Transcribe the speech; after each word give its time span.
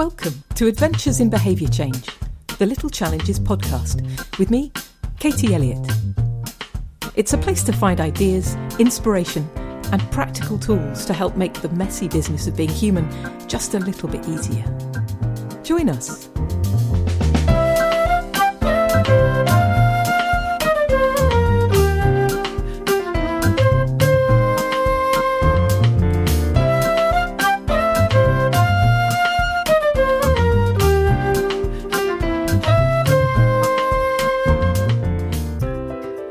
Welcome 0.00 0.42
to 0.54 0.66
Adventures 0.66 1.20
in 1.20 1.28
Behaviour 1.28 1.68
Change, 1.68 2.08
the 2.56 2.64
Little 2.64 2.88
Challenges 2.88 3.38
podcast, 3.38 4.00
with 4.38 4.50
me, 4.50 4.72
Katie 5.18 5.54
Elliott. 5.54 5.86
It's 7.16 7.34
a 7.34 7.36
place 7.36 7.62
to 7.64 7.72
find 7.74 8.00
ideas, 8.00 8.56
inspiration, 8.78 9.46
and 9.92 10.00
practical 10.10 10.58
tools 10.58 11.04
to 11.04 11.12
help 11.12 11.36
make 11.36 11.52
the 11.52 11.68
messy 11.68 12.08
business 12.08 12.46
of 12.46 12.56
being 12.56 12.70
human 12.70 13.06
just 13.46 13.74
a 13.74 13.78
little 13.78 14.08
bit 14.08 14.26
easier. 14.26 14.64
Join 15.64 15.90
us. 15.90 16.30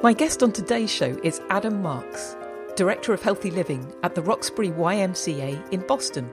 My 0.10 0.14
guest 0.14 0.42
on 0.42 0.52
today's 0.52 0.92
show 0.92 1.20
is 1.24 1.40
Adam 1.52 1.84
Marks, 1.84 2.36
Director 2.76 3.14
of 3.14 3.22
Healthy 3.22 3.52
Living 3.52 3.94
at 4.02 4.16
the 4.16 4.24
Roxbury 4.24 4.72
YMCA 4.72 5.72
in 5.72 5.82
Boston. 5.82 6.28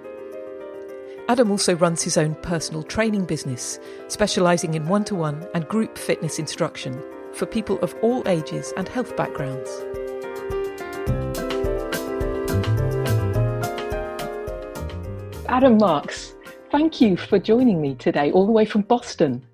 Adam 1.29 1.51
also 1.51 1.77
runs 1.77 2.01
his 2.01 2.17
own 2.17 2.37
personal 2.37 2.83
training 2.83 3.27
business, 3.27 3.79
specialising 4.09 4.73
in 4.73 4.89
one 4.89 5.05
to 5.05 5.15
one 5.15 5.47
and 5.53 5.69
group 5.69 5.99
fitness 5.99 6.39
instruction 6.39 7.05
for 7.35 7.45
people 7.45 7.79
of 7.81 7.95
all 8.01 8.27
ages 8.27 8.73
and 8.79 8.89
health 8.89 9.15
backgrounds. 9.15 9.69
Adam 15.51 15.77
Marks, 15.77 16.35
thank 16.71 17.03
you 17.03 17.19
for 17.19 17.39
joining 17.39 17.83
me 17.83 17.95
today, 17.95 18.33
all 18.33 18.47
the 18.47 18.53
way 18.53 18.65
from 18.65 18.81
Boston. 18.81 19.45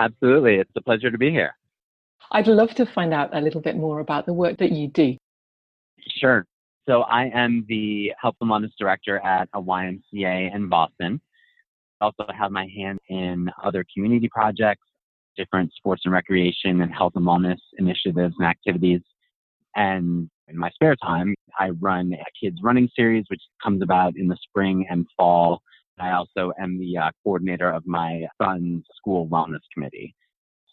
Absolutely. 0.00 0.56
It's 0.56 0.70
a 0.76 0.82
pleasure 0.82 1.10
to 1.10 1.16
be 1.16 1.30
here. 1.30 1.56
I'd 2.32 2.46
love 2.46 2.74
to 2.76 2.86
find 2.86 3.14
out 3.14 3.34
a 3.34 3.40
little 3.40 3.60
bit 3.60 3.76
more 3.76 4.00
about 4.00 4.26
the 4.26 4.32
work 4.32 4.58
that 4.58 4.72
you 4.72 4.88
do. 4.88 5.16
Sure. 6.20 6.46
So 6.86 7.02
I 7.02 7.30
am 7.34 7.64
the 7.68 8.12
Health 8.20 8.36
and 8.40 8.50
Wellness 8.50 8.72
Director 8.78 9.18
at 9.20 9.48
a 9.54 9.62
YMCA 9.62 10.54
in 10.54 10.68
Boston. 10.68 11.20
I 12.00 12.06
also 12.06 12.26
have 12.36 12.50
my 12.50 12.66
hand 12.76 12.98
in 13.08 13.50
other 13.62 13.84
community 13.94 14.28
projects, 14.28 14.84
different 15.36 15.72
sports 15.74 16.02
and 16.04 16.12
recreation 16.12 16.82
and 16.82 16.92
health 16.92 17.12
and 17.14 17.24
wellness 17.24 17.58
initiatives 17.78 18.34
and 18.38 18.46
activities. 18.46 19.00
And 19.76 20.28
in 20.48 20.58
my 20.58 20.70
spare 20.70 20.96
time, 20.96 21.34
I 21.58 21.70
run 21.70 22.12
a 22.12 22.24
kids 22.38 22.58
running 22.62 22.88
series, 22.94 23.24
which 23.28 23.42
comes 23.62 23.82
about 23.82 24.16
in 24.16 24.28
the 24.28 24.36
spring 24.42 24.86
and 24.90 25.06
fall. 25.16 25.62
I 25.98 26.10
also 26.10 26.52
am 26.60 26.78
the 26.78 26.98
uh, 26.98 27.10
coordinator 27.22 27.70
of 27.70 27.86
my 27.86 28.26
son's 28.42 28.84
school 28.96 29.26
wellness 29.28 29.60
committee. 29.72 30.14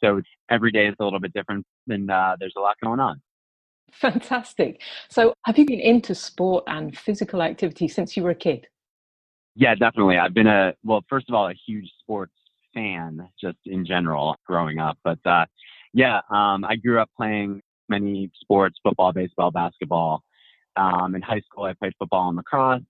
So 0.03 0.21
every 0.49 0.71
day 0.71 0.87
is 0.87 0.95
a 0.99 1.03
little 1.03 1.19
bit 1.19 1.33
different, 1.33 1.65
and 1.87 2.09
uh, 2.09 2.35
there's 2.39 2.53
a 2.57 2.59
lot 2.59 2.75
going 2.83 2.99
on. 2.99 3.21
Fantastic. 3.91 4.81
So, 5.09 5.33
have 5.45 5.57
you 5.57 5.65
been 5.65 5.79
into 5.79 6.15
sport 6.15 6.63
and 6.67 6.97
physical 6.97 7.41
activity 7.41 7.87
since 7.87 8.15
you 8.15 8.23
were 8.23 8.31
a 8.31 8.35
kid? 8.35 8.67
Yeah, 9.55 9.75
definitely. 9.75 10.17
I've 10.17 10.33
been 10.33 10.47
a 10.47 10.73
well, 10.83 11.03
first 11.09 11.29
of 11.29 11.35
all, 11.35 11.49
a 11.49 11.53
huge 11.67 11.91
sports 11.99 12.33
fan 12.73 13.27
just 13.39 13.57
in 13.65 13.85
general 13.85 14.35
growing 14.45 14.79
up. 14.79 14.97
But 15.03 15.19
uh, 15.25 15.45
yeah, 15.93 16.21
um, 16.29 16.63
I 16.63 16.77
grew 16.77 16.99
up 17.01 17.09
playing 17.17 17.61
many 17.89 18.31
sports: 18.39 18.77
football, 18.81 19.11
baseball, 19.11 19.51
basketball. 19.51 20.23
Um, 20.77 21.15
in 21.15 21.21
high 21.21 21.41
school, 21.41 21.65
I 21.65 21.73
played 21.73 21.93
football 21.99 22.29
and 22.29 22.37
lacrosse 22.37 22.81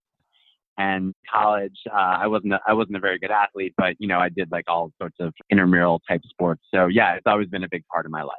and 0.78 1.14
college 1.32 1.78
uh, 1.92 2.18
i 2.20 2.28
wasn't 2.28 2.52
a, 2.54 2.60
i 2.68 2.74
wasn't 2.74 2.96
a 2.96 3.00
very 3.00 3.20
good 3.20 3.32
athlete 3.32 3.74
but 3.78 3.96
you 4.00 4.08
know 4.08 4.20
i 4.20 4.30
did 4.30 4.50
like 4.52 4.66
all 4.68 4.92
sorts 5.00 5.18
of 5.20 5.34
intramural 5.50 6.02
type 6.08 6.22
sports. 6.30 6.62
So 6.74 6.88
yeah 6.88 7.16
it's 7.16 7.28
always 7.28 7.48
been 7.48 7.64
a 7.64 7.70
big 7.70 7.86
part 7.88 8.06
of 8.06 8.12
my 8.12 8.24
life. 8.24 8.36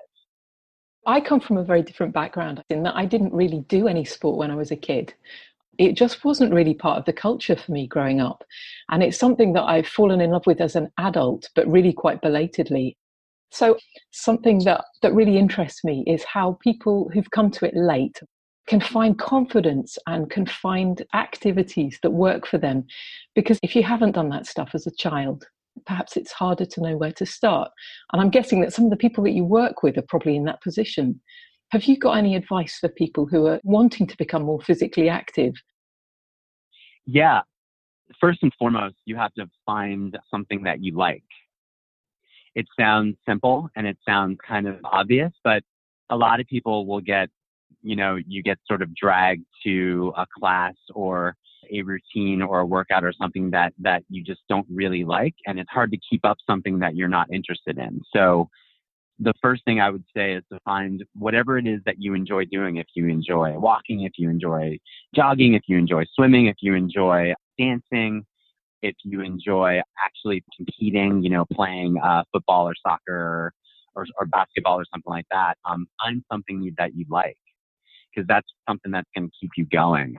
I 1.07 1.21
come 1.21 1.41
from 1.41 1.57
a 1.57 1.65
very 1.65 1.83
different 1.83 2.13
background 2.15 2.63
in 2.71 2.83
that 2.85 2.97
i 2.97 3.05
didn't 3.05 3.33
really 3.33 3.65
do 3.69 3.89
any 3.89 4.05
sport 4.05 4.39
when 4.39 4.51
i 4.51 4.55
was 4.55 4.71
a 4.71 4.77
kid. 4.77 5.15
It 5.79 5.95
just 5.95 6.23
wasn't 6.25 6.53
really 6.53 6.75
part 6.75 6.99
of 6.99 7.07
the 7.07 7.15
culture 7.15 7.57
for 7.57 7.73
me 7.73 7.87
growing 7.87 8.21
up. 8.21 8.45
And 8.91 9.03
it's 9.03 9.19
something 9.19 9.53
that 9.55 9.65
i've 9.65 9.87
fallen 9.87 10.21
in 10.21 10.31
love 10.31 10.47
with 10.47 10.61
as 10.61 10.77
an 10.77 10.91
adult 10.99 11.49
but 11.55 11.67
really 11.67 11.93
quite 11.93 12.21
belatedly. 12.21 12.97
So 13.51 13.77
something 14.11 14.65
that 14.65 14.85
that 15.03 15.15
really 15.15 15.37
interests 15.37 15.85
me 15.85 16.05
is 16.07 16.25
how 16.25 16.59
people 16.63 17.11
who've 17.13 17.31
come 17.31 17.51
to 17.53 17.67
it 17.67 17.77
late 17.77 18.21
can 18.69 18.81
find 18.81 19.19
confidence 19.19 19.99
and 20.07 20.31
can 20.31 20.47
find 20.47 21.05
activities 21.15 21.99
that 22.03 22.11
work 22.11 22.47
for 22.47 22.59
them. 22.59 22.85
Because 23.35 23.59
if 23.63 23.75
you 23.75 23.83
haven't 23.83 24.13
done 24.13 24.29
that 24.31 24.47
stuff 24.47 24.71
as 24.75 24.87
a 24.87 24.95
child, 24.97 25.47
perhaps 25.87 26.17
it's 26.17 26.33
harder 26.33 26.65
to 26.65 26.81
know 26.81 26.97
where 26.97 27.13
to 27.13 27.27
start. 27.27 27.71
And 28.13 28.23
I'm 28.23 28.31
guessing 28.31 28.61
that 28.61 28.73
some 28.73 28.85
of 28.85 28.91
the 28.91 28.97
people 28.97 29.25
that 29.25 29.33
you 29.33 29.45
work 29.45 29.83
with 29.83 29.99
are 29.99 30.05
probably 30.09 30.37
in 30.37 30.45
that 30.45 30.63
position. 30.63 31.21
Have 31.71 31.85
you 31.85 31.97
got 31.97 32.19
any 32.19 32.37
advice 32.37 32.79
for 32.79 32.89
people 32.89 33.27
who 33.27 33.47
are 33.47 33.61
wanting 33.65 34.07
to 34.07 34.17
become 34.17 34.43
more 34.43 34.61
physically 34.61 35.09
active? 35.09 35.55
Yeah. 37.07 37.41
First 38.21 38.43
and 38.43 38.53
foremost, 38.59 38.97
you 39.07 39.17
have 39.17 39.33
to 39.35 39.47
find 39.65 40.17
something 40.31 40.63
that 40.65 40.85
you 40.85 40.97
like. 40.97 41.25
It 42.55 42.67
sounds 42.79 43.17
simple 43.27 43.71
and 43.75 43.87
it 43.87 43.97
sounds 44.07 44.37
kind 44.47 44.69
of 44.69 44.77
obvious, 44.85 45.33
but 45.43 45.63
a 46.11 46.17
lot 46.17 46.39
of 46.39 46.47
people 46.47 46.87
will 46.87 47.01
get 47.01 47.31
you 47.83 47.97
know, 47.97 48.19
you 48.27 48.43
get 48.43 48.59
sort 48.67 48.83
of 48.83 48.95
dragged 48.95 49.45
to 49.65 50.13
a 50.17 50.27
class 50.39 50.75
or 50.95 51.37
a 51.73 51.83
routine 51.83 52.43
or 52.43 52.61
a 52.61 52.67
workout 52.67 53.05
or 53.05 53.13
something 53.13 53.51
that 53.51 53.73
that 53.79 54.03
you 54.09 54.23
just 54.23 54.41
don't 54.49 54.67
really 54.69 55.05
like 55.05 55.35
and 55.47 55.61
it's 55.61 55.71
hard 55.71 55.93
to 55.93 55.99
keep 56.11 56.25
up 56.25 56.37
something 56.45 56.81
that 56.81 56.97
you're 56.97 57.09
not 57.09 57.33
interested 57.33 57.79
in. 57.79 58.01
So 58.15 58.49
the 59.19 59.33
first 59.41 59.65
thing 59.65 59.81
I 59.81 59.91
would 59.91 60.05
say 60.17 60.33
is 60.33 60.43
to 60.51 60.59
find 60.65 61.05
whatever 61.15 61.59
it 61.59 61.67
is 61.67 61.81
that 61.87 61.97
you 61.99 62.15
enjoy 62.15 62.45
doing. 62.47 62.77
If 62.77 62.87
you 62.95 63.09
enjoy 63.09 63.57
walking, 63.59 64.03
if 64.03 64.13
you 64.19 64.29
enjoy 64.29 64.79
jogging, 65.15 65.55
if 65.55 65.63
you 65.69 65.79
enjoy 65.79 66.05
swimming, 66.15 66.47
if 66.47 66.57
you 66.61 66.75
enjoy 66.75 67.35
dancing, 67.59 68.25
if 68.83 68.97
you 69.05 69.21
enjoy 69.21 69.81
actually 70.05 70.43
competing, 70.57 71.23
you 71.23 71.31
know, 71.31 71.45
playing 71.53 71.99
uh, 72.03 72.25
football 72.33 72.69
or 72.69 72.75
soccer 72.85 73.53
or, 73.95 74.07
or, 74.19 74.27
basketball 74.27 74.81
or 74.81 74.85
something 74.93 75.11
like 75.11 75.27
that, 75.31 75.57
um, 75.65 75.87
find 76.03 76.25
something 76.31 76.75
that 76.79 76.97
you 76.97 77.05
like 77.09 77.37
because 78.15 78.27
that's 78.27 78.47
something 78.69 78.93
that's 78.93 79.09
going 79.17 79.29
to 79.29 79.33
keep 79.41 79.51
you 79.57 79.67
going. 79.67 80.19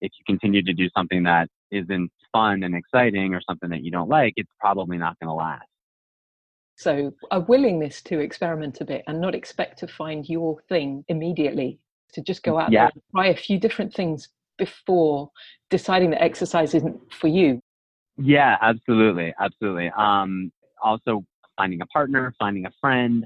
If 0.00 0.12
you 0.18 0.24
continue 0.26 0.62
to 0.62 0.72
do 0.72 0.88
something 0.96 1.22
that 1.24 1.48
isn't 1.70 2.10
fun 2.32 2.62
and 2.62 2.74
exciting 2.74 3.34
or 3.34 3.40
something 3.48 3.70
that 3.70 3.82
you 3.82 3.90
don't 3.90 4.08
like, 4.08 4.34
it's 4.36 4.50
probably 4.60 4.98
not 4.98 5.18
going 5.18 5.28
to 5.28 5.34
last. 5.34 5.66
So, 6.76 7.12
a 7.30 7.38
willingness 7.40 8.02
to 8.02 8.18
experiment 8.18 8.80
a 8.80 8.84
bit 8.84 9.04
and 9.06 9.20
not 9.20 9.34
expect 9.34 9.78
to 9.78 9.86
find 9.86 10.28
your 10.28 10.60
thing 10.68 11.04
immediately, 11.08 11.78
to 12.12 12.20
just 12.20 12.42
go 12.42 12.58
out 12.58 12.72
yeah. 12.72 12.86
there 12.86 12.90
and 12.94 13.02
try 13.12 13.26
a 13.28 13.36
few 13.36 13.58
different 13.58 13.94
things 13.94 14.28
before 14.58 15.30
deciding 15.70 16.10
that 16.10 16.22
exercise 16.22 16.74
isn't 16.74 17.00
for 17.12 17.28
you. 17.28 17.60
Yeah, 18.16 18.56
absolutely. 18.60 19.32
Absolutely. 19.38 19.90
Um, 19.96 20.52
also, 20.82 21.24
finding 21.56 21.80
a 21.80 21.86
partner, 21.86 22.34
finding 22.38 22.66
a 22.66 22.72
friend, 22.80 23.24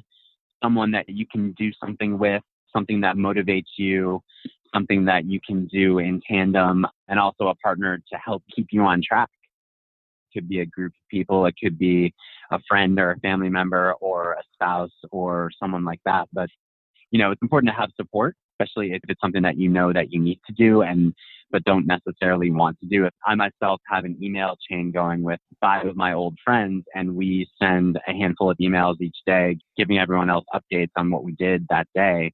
someone 0.63 0.91
that 0.91 1.09
you 1.09 1.27
can 1.31 1.53
do 1.53 1.71
something 1.73 2.19
with 2.19 2.43
something 2.75 3.01
that 3.03 3.17
motivates 3.17 3.77
you, 3.77 4.23
something 4.75 5.05
that 5.07 5.25
you 5.27 5.41
can 5.47 5.67
do 5.67 5.99
in 5.99 6.21
tandem, 6.29 6.87
and 7.09 7.19
also 7.19 7.49
a 7.49 7.55
partner 7.57 7.99
to 8.13 8.19
help 8.19 8.43
keep 8.55 8.69
you 8.71 8.83
on 8.83 9.03
track. 9.03 9.29
It 10.31 10.39
could 10.41 10.49
be 10.49 10.61
a 10.61 10.67
group 10.67 10.93
of 10.93 11.09
people, 11.11 11.47
it 11.47 11.55
could 11.63 11.79
be 11.79 12.15
a 12.51 12.59
friend 12.69 12.99
or 12.99 13.13
a 13.13 13.19
family 13.21 13.49
member 13.49 13.95
or 13.95 14.33
a 14.33 14.43
spouse 14.53 14.93
or 15.11 15.51
someone 15.59 15.85
like 15.85 16.01
that. 16.05 16.29
But 16.33 16.49
you 17.11 17.19
know, 17.19 17.31
it's 17.31 17.43
important 17.43 17.73
to 17.73 17.81
have 17.81 17.91
support, 17.97 18.37
especially 18.55 18.93
if 18.93 19.01
it's 19.09 19.21
something 19.21 19.43
that 19.43 19.57
you 19.57 19.69
know 19.69 19.93
that 19.93 20.13
you 20.13 20.21
need 20.21 20.41
to 20.47 20.53
do 20.53 20.83
and 20.83 21.15
but 21.51 21.65
don't 21.65 21.87
necessarily 21.87 22.51
want 22.51 22.79
to 22.81 22.87
do. 22.87 23.09
I 23.27 23.35
myself 23.35 23.81
have 23.91 24.05
an 24.05 24.19
email 24.23 24.57
chain 24.71 24.91
going 24.91 25.23
with 25.23 25.41
five 25.63 25.87
of 25.87 25.97
my 25.97 26.13
old 26.13 26.37
friends, 26.45 26.85
and 26.95 27.17
we 27.17 27.49
send 27.59 27.99
a 28.07 28.13
handful 28.13 28.51
of 28.51 28.59
emails 28.59 29.01
each 29.01 29.17
day, 29.27 29.57
giving 29.75 29.99
everyone 29.99 30.29
else 30.29 30.45
updates 30.55 30.91
on 30.97 31.11
what 31.11 31.25
we 31.25 31.33
did 31.33 31.67
that 31.71 31.87
day 31.95 32.33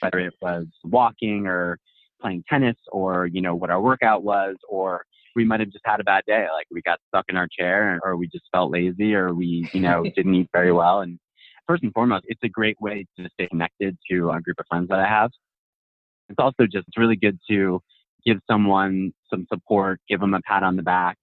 whether 0.00 0.18
it 0.18 0.34
was 0.40 0.66
walking 0.84 1.46
or 1.46 1.78
playing 2.20 2.44
tennis 2.48 2.76
or, 2.90 3.26
you 3.26 3.40
know, 3.40 3.54
what 3.54 3.70
our 3.70 3.80
workout 3.80 4.22
was, 4.22 4.56
or 4.68 5.04
we 5.34 5.44
might 5.44 5.60
have 5.60 5.70
just 5.70 5.84
had 5.84 6.00
a 6.00 6.04
bad 6.04 6.24
day. 6.26 6.46
Like 6.54 6.66
we 6.70 6.80
got 6.82 6.98
stuck 7.08 7.26
in 7.28 7.36
our 7.36 7.48
chair 7.48 8.00
or 8.02 8.16
we 8.16 8.26
just 8.28 8.46
felt 8.52 8.72
lazy 8.72 9.14
or 9.14 9.34
we, 9.34 9.68
you 9.72 9.80
know, 9.80 10.02
didn't 10.16 10.34
eat 10.34 10.48
very 10.52 10.72
well. 10.72 11.00
And 11.00 11.18
first 11.66 11.82
and 11.82 11.92
foremost, 11.92 12.24
it's 12.28 12.42
a 12.42 12.48
great 12.48 12.80
way 12.80 13.06
to 13.18 13.28
stay 13.34 13.46
connected 13.48 13.96
to 14.10 14.30
a 14.30 14.40
group 14.40 14.58
of 14.58 14.66
friends 14.68 14.88
that 14.88 14.98
I 14.98 15.06
have. 15.06 15.30
It's 16.28 16.38
also 16.38 16.66
just 16.66 16.88
really 16.96 17.16
good 17.16 17.38
to 17.50 17.80
give 18.24 18.38
someone 18.50 19.12
some 19.30 19.46
support, 19.52 20.00
give 20.08 20.20
them 20.20 20.34
a 20.34 20.40
pat 20.40 20.62
on 20.62 20.76
the 20.76 20.82
back, 20.82 21.16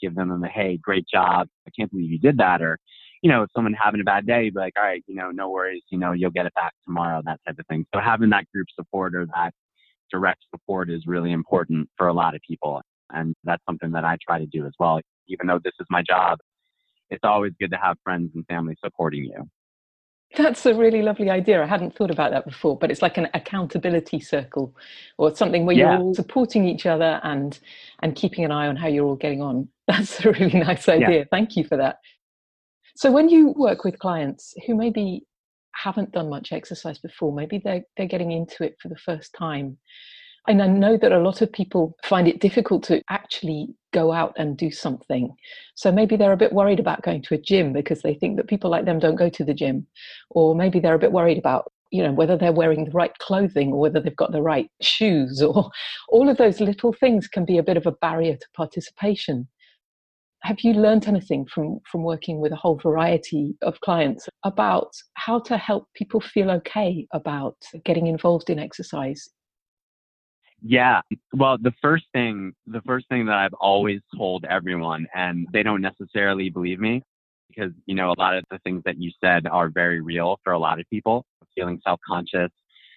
give 0.00 0.14
them 0.14 0.30
a, 0.44 0.48
hey, 0.48 0.76
great 0.76 1.06
job. 1.10 1.48
I 1.66 1.70
can't 1.78 1.90
believe 1.90 2.10
you 2.10 2.18
did 2.18 2.38
that. 2.38 2.60
Or, 2.60 2.78
you 3.22 3.30
know, 3.30 3.44
if 3.44 3.50
someone 3.54 3.74
having 3.74 4.00
a 4.00 4.04
bad 4.04 4.26
day, 4.26 4.50
be 4.50 4.58
like, 4.58 4.74
all 4.76 4.84
right, 4.84 5.02
you 5.06 5.14
know, 5.14 5.30
no 5.30 5.48
worries, 5.48 5.82
you 5.90 5.98
know, 5.98 6.12
you'll 6.12 6.32
get 6.32 6.44
it 6.44 6.54
back 6.54 6.74
tomorrow, 6.84 7.22
that 7.24 7.40
type 7.46 7.58
of 7.58 7.66
thing. 7.68 7.86
So 7.94 8.00
having 8.00 8.30
that 8.30 8.44
group 8.52 8.66
support 8.74 9.14
or 9.14 9.26
that 9.26 9.54
direct 10.10 10.44
support 10.50 10.90
is 10.90 11.06
really 11.06 11.32
important 11.32 11.88
for 11.96 12.08
a 12.08 12.12
lot 12.12 12.34
of 12.34 12.40
people. 12.46 12.82
And 13.10 13.34
that's 13.44 13.62
something 13.68 13.92
that 13.92 14.04
I 14.04 14.18
try 14.26 14.38
to 14.38 14.46
do 14.46 14.66
as 14.66 14.72
well. 14.78 15.00
even 15.28 15.46
though 15.46 15.60
this 15.62 15.74
is 15.80 15.86
my 15.88 16.02
job, 16.02 16.38
it's 17.10 17.22
always 17.22 17.52
good 17.60 17.70
to 17.70 17.76
have 17.76 17.96
friends 18.02 18.32
and 18.34 18.44
family 18.46 18.74
supporting 18.84 19.24
you. 19.24 19.48
That's 20.36 20.64
a 20.64 20.74
really 20.74 21.02
lovely 21.02 21.28
idea. 21.28 21.62
I 21.62 21.66
hadn't 21.66 21.94
thought 21.94 22.10
about 22.10 22.30
that 22.30 22.46
before, 22.46 22.78
but 22.78 22.90
it's 22.90 23.02
like 23.02 23.18
an 23.18 23.28
accountability 23.34 24.18
circle 24.18 24.74
or 25.18 25.34
something 25.36 25.66
where 25.66 25.76
yeah. 25.76 25.92
you're 25.92 26.00
all 26.00 26.14
supporting 26.14 26.66
each 26.66 26.86
other 26.86 27.20
and 27.22 27.58
and 28.02 28.16
keeping 28.16 28.44
an 28.44 28.50
eye 28.50 28.66
on 28.66 28.76
how 28.76 28.88
you're 28.88 29.04
all 29.04 29.16
getting 29.16 29.42
on. 29.42 29.68
That's 29.88 30.24
a 30.24 30.32
really 30.32 30.58
nice 30.58 30.88
idea. 30.88 31.18
Yeah. 31.18 31.24
Thank 31.30 31.56
you 31.56 31.64
for 31.64 31.76
that. 31.76 31.98
So 32.94 33.10
when 33.10 33.28
you 33.28 33.52
work 33.56 33.84
with 33.84 33.98
clients 33.98 34.54
who 34.66 34.74
maybe 34.74 35.24
haven't 35.74 36.12
done 36.12 36.28
much 36.28 36.52
exercise 36.52 36.98
before, 36.98 37.32
maybe 37.32 37.60
they're 37.62 37.84
they're 37.96 38.06
getting 38.06 38.32
into 38.32 38.64
it 38.64 38.76
for 38.80 38.88
the 38.88 38.96
first 38.96 39.32
time. 39.32 39.78
And 40.48 40.60
I 40.60 40.66
know 40.66 40.96
that 40.96 41.12
a 41.12 41.20
lot 41.20 41.40
of 41.40 41.52
people 41.52 41.96
find 42.02 42.26
it 42.26 42.40
difficult 42.40 42.82
to 42.84 43.00
actually 43.08 43.68
go 43.92 44.12
out 44.12 44.34
and 44.36 44.56
do 44.56 44.72
something. 44.72 45.32
So 45.76 45.92
maybe 45.92 46.16
they're 46.16 46.32
a 46.32 46.36
bit 46.36 46.52
worried 46.52 46.80
about 46.80 47.02
going 47.02 47.22
to 47.22 47.34
a 47.34 47.40
gym 47.40 47.72
because 47.72 48.02
they 48.02 48.14
think 48.14 48.36
that 48.36 48.48
people 48.48 48.68
like 48.68 48.84
them 48.84 48.98
don't 48.98 49.14
go 49.14 49.28
to 49.28 49.44
the 49.44 49.54
gym. 49.54 49.86
Or 50.30 50.56
maybe 50.56 50.80
they're 50.80 50.96
a 50.96 50.98
bit 50.98 51.12
worried 51.12 51.38
about, 51.38 51.72
you 51.92 52.02
know, 52.02 52.10
whether 52.10 52.36
they're 52.36 52.52
wearing 52.52 52.84
the 52.84 52.90
right 52.90 53.16
clothing 53.18 53.72
or 53.72 53.78
whether 53.78 54.00
they've 54.00 54.16
got 54.16 54.32
the 54.32 54.42
right 54.42 54.68
shoes 54.80 55.40
or 55.40 55.70
all 56.08 56.28
of 56.28 56.38
those 56.38 56.60
little 56.60 56.92
things 56.92 57.28
can 57.28 57.44
be 57.44 57.58
a 57.58 57.62
bit 57.62 57.76
of 57.76 57.86
a 57.86 57.92
barrier 57.92 58.34
to 58.34 58.46
participation. 58.56 59.46
Have 60.42 60.60
you 60.60 60.72
learned 60.72 61.06
anything 61.06 61.46
from, 61.46 61.78
from 61.90 62.02
working 62.02 62.40
with 62.40 62.52
a 62.52 62.56
whole 62.56 62.78
variety 62.82 63.56
of 63.62 63.80
clients 63.80 64.28
about 64.44 64.90
how 65.14 65.38
to 65.40 65.56
help 65.56 65.86
people 65.94 66.20
feel 66.20 66.50
okay 66.50 67.06
about 67.12 67.56
getting 67.84 68.06
involved 68.08 68.50
in 68.50 68.58
exercise 68.58 69.30
yeah. 70.64 71.00
Well, 71.32 71.58
the 71.60 71.72
first 71.82 72.04
thing, 72.12 72.52
the 72.66 72.80
first 72.82 73.08
thing 73.08 73.26
that 73.26 73.34
I've 73.34 73.54
always 73.54 74.00
told 74.16 74.44
everyone, 74.44 75.06
and 75.12 75.46
they 75.52 75.64
don't 75.64 75.80
necessarily 75.80 76.50
believe 76.50 76.78
me 76.78 77.02
because, 77.48 77.72
you 77.86 77.96
know, 77.96 78.12
a 78.12 78.18
lot 78.18 78.36
of 78.36 78.44
the 78.50 78.58
things 78.58 78.82
that 78.84 78.96
you 78.96 79.10
said 79.20 79.46
are 79.48 79.70
very 79.70 80.00
real 80.00 80.38
for 80.44 80.52
a 80.52 80.58
lot 80.58 80.78
of 80.78 80.86
people 80.88 81.26
feeling 81.54 81.80
self 81.84 82.00
conscious, 82.06 82.50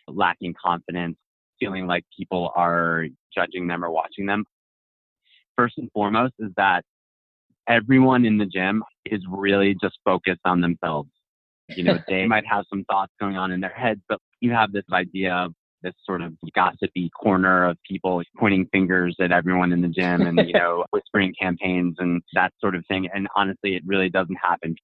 lacking 0.07 0.53
confidence, 0.63 1.18
feeling 1.59 1.88
like 1.88 2.06
people 2.15 2.51
are 2.56 3.07
judging 3.33 3.68
them 3.68 3.83
or 3.83 3.89
watching 3.89 4.25
them. 4.25 4.45
First 5.57 5.77
and 5.77 5.89
foremost 5.91 6.33
is 6.39 6.51
that 6.57 6.83
everyone 7.67 8.25
in 8.25 8.38
the 8.38 8.45
gym 8.45 8.83
is 9.06 9.21
really 9.29 9.75
just 9.81 9.97
focused 10.03 10.41
on 10.45 10.62
themselves. 10.62 11.09
You 11.69 11.83
know, 11.83 12.00
they 12.07 12.25
might 12.25 12.45
have 12.45 12.65
some 12.69 12.83
thoughts 12.85 13.13
going 13.19 13.38
on 13.38 13.51
in 13.51 13.59
their 13.59 13.73
heads, 13.73 14.01
but 14.07 14.19
you 14.39 14.51
have 14.51 14.71
this 14.71 14.85
idea 14.91 15.33
of 15.33 15.53
this 15.81 15.94
sort 16.03 16.21
of 16.21 16.33
gossipy 16.56 17.09
corner 17.09 17.65
of 17.65 17.77
people 17.88 18.21
pointing 18.38 18.67
fingers 18.71 19.15
at 19.19 19.31
everyone 19.31 19.71
in 19.71 19.81
the 19.81 19.88
gym 19.88 20.21
and, 20.21 20.39
you 20.47 20.53
know, 20.53 20.83
whispering 20.91 21.33
campaigns 21.39 21.95
and 22.00 22.21
that 22.33 22.51
sort 22.59 22.75
of 22.75 22.83
thing. 22.88 23.07
And 23.13 23.27
honestly, 23.35 23.75
it 23.75 23.83
really 23.85 24.09
doesn't 24.09 24.38
happen. 24.41 24.75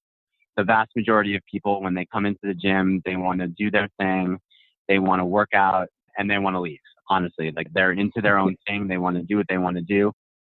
The 0.56 0.64
vast 0.64 0.90
majority 0.94 1.34
of 1.34 1.42
people, 1.50 1.82
when 1.82 1.94
they 1.94 2.06
come 2.12 2.24
into 2.24 2.40
the 2.42 2.54
gym, 2.54 3.02
they 3.04 3.16
want 3.16 3.40
to 3.40 3.48
do 3.48 3.70
their 3.70 3.88
thing, 3.98 4.38
they 4.86 4.98
want 4.98 5.20
to 5.20 5.24
work 5.24 5.48
out, 5.54 5.88
and 6.16 6.30
they 6.30 6.38
want 6.38 6.54
to 6.54 6.60
leave. 6.60 6.78
Honestly, 7.10 7.52
like 7.56 7.66
they're 7.74 7.92
into 7.92 8.20
their 8.22 8.38
own 8.42 8.56
thing. 8.66 8.86
They 8.86 8.98
want 8.98 9.16
to 9.16 9.22
do 9.22 9.36
what 9.36 9.46
they 9.48 9.58
want 9.58 9.76
to 9.76 9.82
do. 9.82 10.12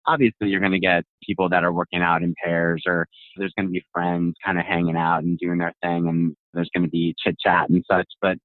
Obviously, 0.06 0.48
you're 0.48 0.60
going 0.60 0.72
to 0.72 0.78
get 0.78 1.04
people 1.26 1.48
that 1.48 1.64
are 1.64 1.72
working 1.72 2.02
out 2.02 2.22
in 2.22 2.34
pairs, 2.42 2.82
or 2.86 3.06
there's 3.36 3.52
going 3.56 3.68
to 3.68 3.72
be 3.72 3.84
friends 3.92 4.34
kind 4.44 4.58
of 4.58 4.64
hanging 4.66 4.96
out 4.96 5.22
and 5.22 5.38
doing 5.38 5.58
their 5.58 5.74
thing, 5.82 6.08
and 6.08 6.36
there's 6.52 6.70
going 6.74 6.84
to 6.84 6.90
be 6.90 7.14
chit 7.24 7.38
chat 7.38 7.68
and 7.70 7.84
such. 7.90 8.06
But 8.20 8.38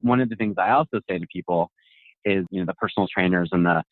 one 0.00 0.20
of 0.20 0.28
the 0.28 0.36
things 0.36 0.56
I 0.58 0.70
also 0.70 1.00
say 1.08 1.18
to 1.18 1.26
people 1.32 1.70
is, 2.24 2.44
you 2.50 2.60
know, 2.60 2.66
the 2.66 2.74
personal 2.74 3.08
trainers 3.12 3.50
and 3.52 3.64
the 3.64 3.82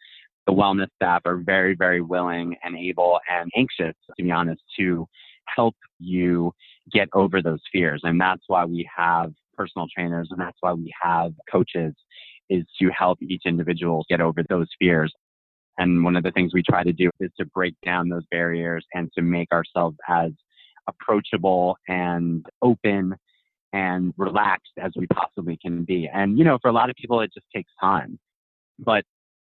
the 0.46 0.52
wellness 0.52 0.88
staff 0.96 1.22
are 1.24 1.38
very, 1.38 1.74
very 1.74 2.00
willing 2.02 2.54
and 2.62 2.76
able 2.76 3.18
and 3.30 3.50
anxious, 3.56 3.96
to 4.16 4.22
be 4.22 4.30
honest, 4.30 4.62
to 4.78 5.06
help 5.46 5.74
you 5.98 6.52
get 6.92 7.08
over 7.14 7.40
those 7.40 7.60
fears. 7.72 8.02
And 8.04 8.20
that's 8.20 8.42
why 8.46 8.64
we 8.64 8.88
have 8.94 9.32
personal 9.56 9.86
trainers 9.94 10.28
and 10.30 10.40
that's 10.40 10.58
why 10.60 10.72
we 10.72 10.92
have 11.02 11.32
coaches 11.50 11.94
is 12.50 12.64
to 12.80 12.90
help 12.90 13.18
each 13.22 13.42
individual 13.46 14.04
get 14.08 14.20
over 14.20 14.42
those 14.48 14.66
fears. 14.78 15.12
And 15.78 16.04
one 16.04 16.16
of 16.16 16.22
the 16.22 16.30
things 16.30 16.54
we 16.54 16.62
try 16.62 16.84
to 16.84 16.92
do 16.92 17.10
is 17.20 17.30
to 17.38 17.46
break 17.46 17.74
down 17.84 18.08
those 18.08 18.24
barriers 18.30 18.86
and 18.94 19.10
to 19.14 19.22
make 19.22 19.50
ourselves 19.52 19.96
as 20.08 20.30
approachable 20.88 21.76
and 21.88 22.46
open 22.62 23.14
and 23.72 24.14
relaxed 24.16 24.72
as 24.80 24.92
we 24.96 25.06
possibly 25.08 25.58
can 25.60 25.84
be. 25.84 26.08
And, 26.12 26.38
you 26.38 26.44
know, 26.44 26.58
for 26.62 26.68
a 26.68 26.72
lot 26.72 26.90
of 26.90 26.96
people, 26.96 27.20
it 27.20 27.32
just 27.34 27.46
takes 27.54 27.72
time. 27.80 28.18
But 28.78 29.04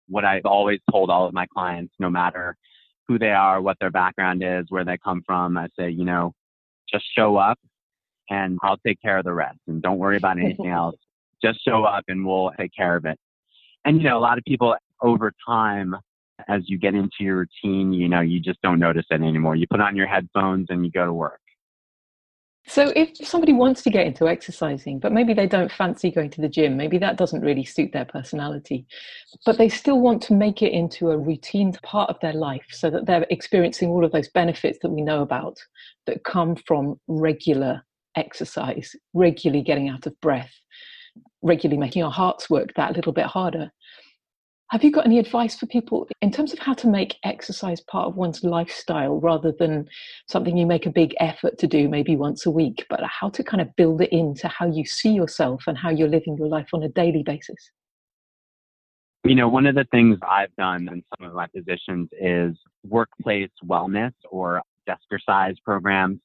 what 0.10 0.26
I've 0.26 0.46
always 0.46 0.80
told 0.92 1.10
all 1.10 1.26
of 1.26 1.34
my 1.34 1.46
clients, 1.48 1.94
no 2.00 2.10
matter 2.10 2.56
who 3.08 3.18
they 3.18 3.32
are, 3.32 3.62
what 3.62 3.78
their 3.80 3.92
background 3.92 4.44
is, 4.44 4.66
where 4.70 4.84
they 4.84 4.98
come 4.98 5.22
from, 5.26 5.58
I 5.58 5.68
say, 5.80 5.90
you 5.90 6.04
know, 6.04 6.34
just 6.92 7.06
show 7.16 7.38
up 7.38 7.58
and 8.30 8.60
I'll 8.64 8.78
take 8.86 9.02
care 9.02 9.18
of 9.18 9.26
the 9.26 9.34
rest. 9.34 9.60
And 9.68 9.82
don't 9.82 9.98
worry 9.98 10.18
about 10.18 10.40
anything 10.40 10.68
else. 10.68 10.98
Just 11.42 11.64
show 11.64 11.84
up 11.84 12.04
and 12.08 12.26
we'll 12.26 12.52
take 12.60 12.72
care 12.76 12.96
of 12.96 13.06
it. 13.06 13.18
And, 13.86 13.98
you 13.98 14.04
know, 14.04 14.18
a 14.18 14.20
lot 14.20 14.38
of 14.38 14.44
people 14.44 14.76
over 15.02 15.32
time, 15.48 15.96
as 16.48 16.64
you 16.68 16.78
get 16.78 16.94
into 16.94 17.18
your 17.20 17.38
routine, 17.38 17.94
you 17.94 18.08
know, 18.08 18.22
you 18.22 18.40
just 18.40 18.62
don't 18.62 18.80
notice 18.80 19.06
it 19.10 19.22
anymore. 19.22 19.56
You 19.56 19.68
put 19.68 19.82
on 19.82 19.96
your 19.96 20.08
headphones 20.08 20.68
and 20.70 20.86
you 20.86 20.92
go 20.92 21.06
to 21.06 21.14
work. 21.14 21.42
So, 22.70 22.92
if 22.98 23.16
somebody 23.26 23.54
wants 23.54 23.82
to 23.84 23.90
get 23.90 24.06
into 24.06 24.28
exercising, 24.28 25.00
but 25.00 25.14
maybe 25.14 25.34
they 25.34 25.48
don't 25.48 25.72
fancy 25.72 26.12
going 26.12 26.30
to 26.32 26.42
the 26.42 26.50
gym, 26.50 26.76
maybe 26.76 26.98
that 26.98 27.16
doesn't 27.16 27.42
really 27.42 27.64
suit 27.64 27.94
their 27.94 28.04
personality, 28.04 28.86
but 29.46 29.58
they 29.58 29.70
still 29.70 30.02
want 30.02 30.22
to 30.24 30.34
make 30.34 30.62
it 30.62 30.74
into 30.74 31.12
a 31.12 31.18
routine 31.18 31.72
part 31.84 32.10
of 32.10 32.20
their 32.20 32.34
life 32.34 32.66
so 32.70 32.90
that 32.90 33.06
they're 33.06 33.26
experiencing 33.30 33.88
all 33.88 34.04
of 34.04 34.12
those 34.12 34.28
benefits 34.30 34.80
that 34.82 34.90
we 34.90 35.02
know 35.02 35.22
about 35.22 35.58
that 36.08 36.26
come 36.26 36.58
from 36.68 37.00
regular 37.08 37.82
exercise, 38.18 38.94
regularly 39.14 39.64
getting 39.64 39.88
out 39.88 40.06
of 40.06 40.20
breath, 40.20 40.54
regularly 41.42 41.80
making 41.80 42.04
our 42.04 42.12
hearts 42.12 42.50
work 42.50 42.74
that 42.76 42.98
little 42.98 43.14
bit 43.14 43.28
harder. 43.28 43.72
Have 44.70 44.84
you 44.84 44.92
got 44.92 45.06
any 45.06 45.18
advice 45.18 45.56
for 45.58 45.66
people 45.66 46.10
in 46.22 46.30
terms 46.30 46.52
of 46.52 46.60
how 46.60 46.74
to 46.74 46.90
make 46.90 47.16
exercise 47.24 47.80
part 47.80 48.08
of 48.08 48.18
one's 48.18 48.44
lifestyle 48.44 49.18
rather 49.22 49.54
than 49.58 49.88
something 50.28 50.58
you 50.58 50.66
make 50.66 50.86
a 50.86 50.90
big 50.90 51.16
effort 51.22 51.58
to 51.60 51.68
do 51.68 51.88
maybe 51.88 52.18
once 52.18 52.46
a 52.46 52.52
week, 52.52 52.86
but 52.90 53.00
how 53.06 53.30
to 53.30 53.44
kind 53.46 53.62
of 53.62 53.74
build 53.78 54.02
it 54.02 54.12
into 54.12 54.50
how 54.50 54.70
you 54.70 54.86
see 54.86 55.12
yourself 55.12 55.64
and 55.68 55.78
how 55.78 55.90
you're 55.90 56.10
living 56.10 56.36
your 56.38 56.50
life 56.50 56.68
on 56.74 56.84
a 56.84 56.90
daily 56.90 57.24
basis? 57.24 57.72
You 59.24 59.36
know, 59.36 59.48
one 59.48 59.68
of 59.68 59.76
the 59.76 59.86
things 59.86 60.18
I've 60.22 60.54
done 60.58 60.90
in 60.92 61.02
some 61.18 61.30
of 61.30 61.34
my 61.34 61.48
positions 61.48 62.10
is 62.20 62.58
workplace 62.84 63.52
wellness 63.64 64.12
or 64.30 64.62
exercise 64.86 65.56
programs 65.64 66.20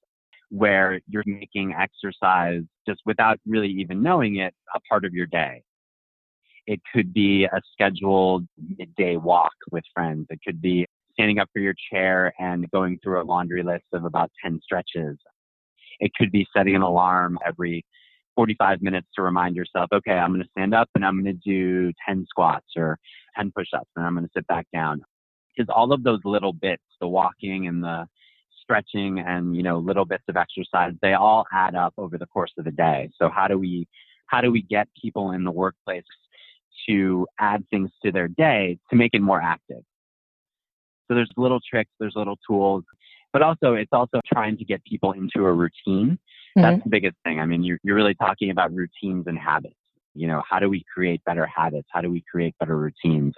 where 0.51 1.01
you're 1.09 1.23
making 1.27 1.75
exercise 1.79 2.63
just 2.89 3.03
without 3.07 3.39
really 3.47 3.71
even 3.71 4.03
knowing 4.03 4.37
it 4.37 4.53
a 4.75 4.81
part 4.81 5.05
of 5.05 5.15
your 5.15 5.27
day. 5.27 5.63
It 6.67 6.81
could 6.95 7.13
be 7.13 7.45
a 7.45 7.61
scheduled 7.73 8.47
midday 8.79 9.17
walk 9.17 9.53
with 9.71 9.85
friends. 9.95 10.27
It 10.31 10.41
could 10.47 10.61
be 10.61 10.87
standing 11.13 11.39
up 11.39 11.49
for 11.53 11.61
your 11.61 11.75
chair 11.93 12.33
and 12.39 12.71
going 12.71 12.99
through 13.03 13.23
a 13.23 13.25
laundry 13.25 13.63
list 13.63 13.85
of 13.93 14.05
about 14.05 14.31
10 14.43 14.61
stretches. 14.63 15.19
It 16.01 16.13
could 16.15 16.33
be 16.33 16.47
setting 16.57 16.75
an 16.75 16.83
alarm 16.83 17.39
every 17.47 17.85
45 18.37 18.81
minutes 18.81 19.09
to 19.15 19.23
remind 19.23 19.57
yourself, 19.57 19.91
okay, 19.93 20.13
I'm 20.13 20.31
going 20.31 20.43
to 20.43 20.49
stand 20.51 20.75
up 20.75 20.89
and 20.95 21.05
I'm 21.05 21.23
going 21.23 21.37
to 21.37 21.51
do 21.51 21.93
10 22.09 22.27
squats 22.29 22.67
or 22.77 22.99
10 23.37 23.53
push 23.55 23.69
ups 23.75 23.91
and 23.97 24.07
I'm 24.07 24.15
going 24.15 24.25
to 24.25 24.33
sit 24.35 24.47
back 24.47 24.67
down. 24.73 25.03
Because 25.55 25.71
all 25.75 25.93
of 25.93 26.03
those 26.03 26.21
little 26.25 26.53
bits, 26.53 26.83
the 27.01 27.09
walking 27.09 27.67
and 27.67 27.83
the 27.83 28.07
stretching 28.63 29.19
and, 29.19 29.55
you 29.55 29.63
know, 29.63 29.79
little 29.79 30.07
bits 30.07 30.25
of 30.29 30.37
exercise, 30.37 30.93
they 31.03 31.13
all 31.13 31.45
add 31.53 31.75
up 31.75 31.93
over 31.99 32.17
the 32.17 32.27
course 32.27 32.53
of 32.57 32.65
the 32.65 32.71
day. 32.71 33.11
So 33.21 33.29
how 33.29 33.49
do 33.49 33.59
we, 33.59 33.87
how 34.27 34.41
do 34.41 34.51
we 34.51 34.63
get 34.63 34.89
people 35.01 35.33
in 35.33 35.45
the 35.45 35.51
workplace 35.51 36.05
to 36.89 37.27
add 37.39 37.65
things 37.71 37.91
to 38.05 38.13
their 38.13 38.29
day 38.29 38.79
to 38.91 38.97
make 38.97 39.11
it 39.13 39.21
more 39.21 39.41
active. 39.41 39.83
So 41.09 41.15
there's 41.15 41.31
little 41.37 41.61
tricks, 41.69 41.91
there's 42.01 42.15
little 42.17 42.39
tools, 42.49 42.85
but 43.33 43.43
also 43.43 43.75
it's 43.75 43.93
also 43.93 44.21
trying 44.33 44.57
to 44.59 44.65
get 44.65 44.85
people 44.85 45.13
into 45.13 45.47
a 45.47 45.53
routine. 45.53 46.19
That's 46.55 46.77
mm-hmm. 46.77 46.83
the 46.85 46.91
biggest 46.91 47.17
thing. 47.25 47.41
I 47.41 47.47
mean, 47.47 47.63
you're, 47.63 47.79
you're 47.83 47.97
really 47.97 48.15
talking 48.15 48.51
about 48.51 48.73
routines 48.75 49.27
and 49.27 49.39
habits. 49.39 49.75
You 50.15 50.27
know, 50.27 50.43
how 50.49 50.59
do 50.59 50.69
we 50.69 50.85
create 50.93 51.25
better 51.25 51.47
habits? 51.47 51.89
How 51.91 52.03
do 52.03 52.11
we 52.11 52.23
create 52.31 52.55
better 52.61 52.77
routines? 52.77 53.35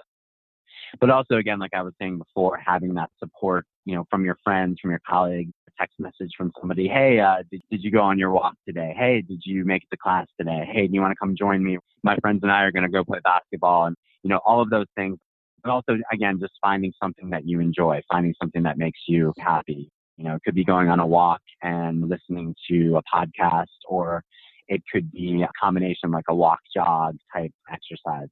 But 0.99 1.09
also, 1.09 1.35
again, 1.35 1.59
like 1.59 1.73
I 1.73 1.81
was 1.81 1.93
saying 1.99 2.17
before, 2.17 2.57
having 2.57 2.93
that 2.95 3.09
support, 3.19 3.65
you 3.85 3.95
know, 3.95 4.05
from 4.09 4.25
your 4.25 4.37
friends, 4.43 4.79
from 4.81 4.91
your 4.91 5.01
colleagues, 5.07 5.53
text 5.79 5.99
message 5.99 6.31
from 6.37 6.51
somebody, 6.59 6.87
hey, 6.87 7.19
uh, 7.19 7.43
did, 7.51 7.61
did 7.69 7.83
you 7.83 7.91
go 7.91 8.01
on 8.01 8.17
your 8.17 8.31
walk 8.31 8.55
today? 8.67 8.93
Hey, 8.97 9.21
did 9.21 9.41
you 9.45 9.65
make 9.65 9.83
it 9.83 9.89
to 9.91 9.97
class 9.97 10.27
today? 10.39 10.67
Hey, 10.71 10.87
do 10.87 10.93
you 10.93 11.01
want 11.01 11.11
to 11.11 11.17
come 11.19 11.35
join 11.37 11.63
me? 11.63 11.77
My 12.03 12.15
friends 12.17 12.39
and 12.43 12.51
I 12.51 12.61
are 12.63 12.71
going 12.71 12.83
to 12.83 12.89
go 12.89 13.03
play 13.03 13.19
basketball 13.23 13.85
and, 13.85 13.95
you 14.23 14.29
know, 14.29 14.39
all 14.45 14.61
of 14.61 14.69
those 14.69 14.87
things. 14.95 15.17
But 15.63 15.71
also, 15.71 15.97
again, 16.11 16.37
just 16.39 16.53
finding 16.61 16.93
something 17.01 17.29
that 17.31 17.47
you 17.47 17.59
enjoy, 17.59 18.01
finding 18.11 18.35
something 18.41 18.63
that 18.63 18.77
makes 18.77 18.99
you 19.07 19.33
happy. 19.39 19.89
You 20.17 20.25
know, 20.25 20.35
it 20.35 20.41
could 20.45 20.55
be 20.55 20.63
going 20.63 20.89
on 20.89 20.99
a 20.99 21.05
walk 21.07 21.41
and 21.61 22.07
listening 22.07 22.55
to 22.69 22.97
a 22.97 23.17
podcast, 23.17 23.65
or 23.89 24.23
it 24.67 24.81
could 24.91 25.11
be 25.11 25.43
a 25.43 25.49
combination 25.61 26.11
like 26.11 26.25
a 26.29 26.35
walk 26.35 26.59
jog 26.73 27.17
type 27.33 27.51
exercise. 27.71 28.29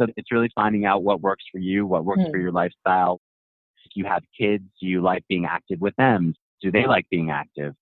So 0.00 0.06
it's 0.16 0.32
really 0.32 0.50
finding 0.54 0.86
out 0.86 1.02
what 1.02 1.20
works 1.20 1.44
for 1.52 1.58
you, 1.58 1.86
what 1.86 2.04
works 2.04 2.22
mm. 2.22 2.30
for 2.30 2.38
your 2.38 2.52
lifestyle, 2.52 3.20
If 3.84 3.92
you 3.96 4.04
have 4.04 4.22
kids, 4.38 4.64
do 4.80 4.86
you 4.86 5.00
like 5.00 5.24
being 5.28 5.46
active 5.46 5.80
with 5.80 5.94
them? 5.96 6.34
Do 6.60 6.70
they 6.70 6.86
like 6.86 7.08
being 7.10 7.30
active? 7.30 7.74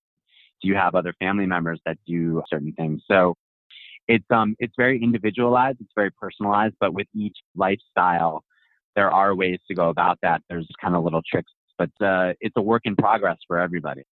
Do 0.63 0.69
you 0.69 0.75
have 0.75 0.95
other 0.95 1.15
family 1.19 1.47
members 1.47 1.81
that 1.87 1.99
do 2.07 2.43
certain 2.49 2.73
things? 2.73 3.03
So 3.11 3.35
it's 4.09 4.25
um 4.31 4.55
it's 4.59 4.75
very 4.77 5.03
individualized, 5.03 5.79
it's 5.81 5.93
very 5.95 6.11
personalized, 6.11 6.75
but 6.81 6.95
with 6.95 7.09
each 7.15 7.37
lifestyle, 7.55 8.45
there 8.95 9.11
are 9.11 9.35
ways 9.35 9.59
to 9.69 9.75
go 9.75 9.91
about 9.91 10.19
that. 10.23 10.43
There's 10.49 10.67
kind 10.81 10.97
of 10.97 11.05
little 11.05 11.23
tricks, 11.31 11.53
but 11.79 11.91
uh, 12.01 12.33
it's 12.41 12.57
a 12.57 12.63
work 12.63 12.83
in 12.85 12.97
progress 12.97 13.37
for 13.47 13.59
everybody. 13.59 14.03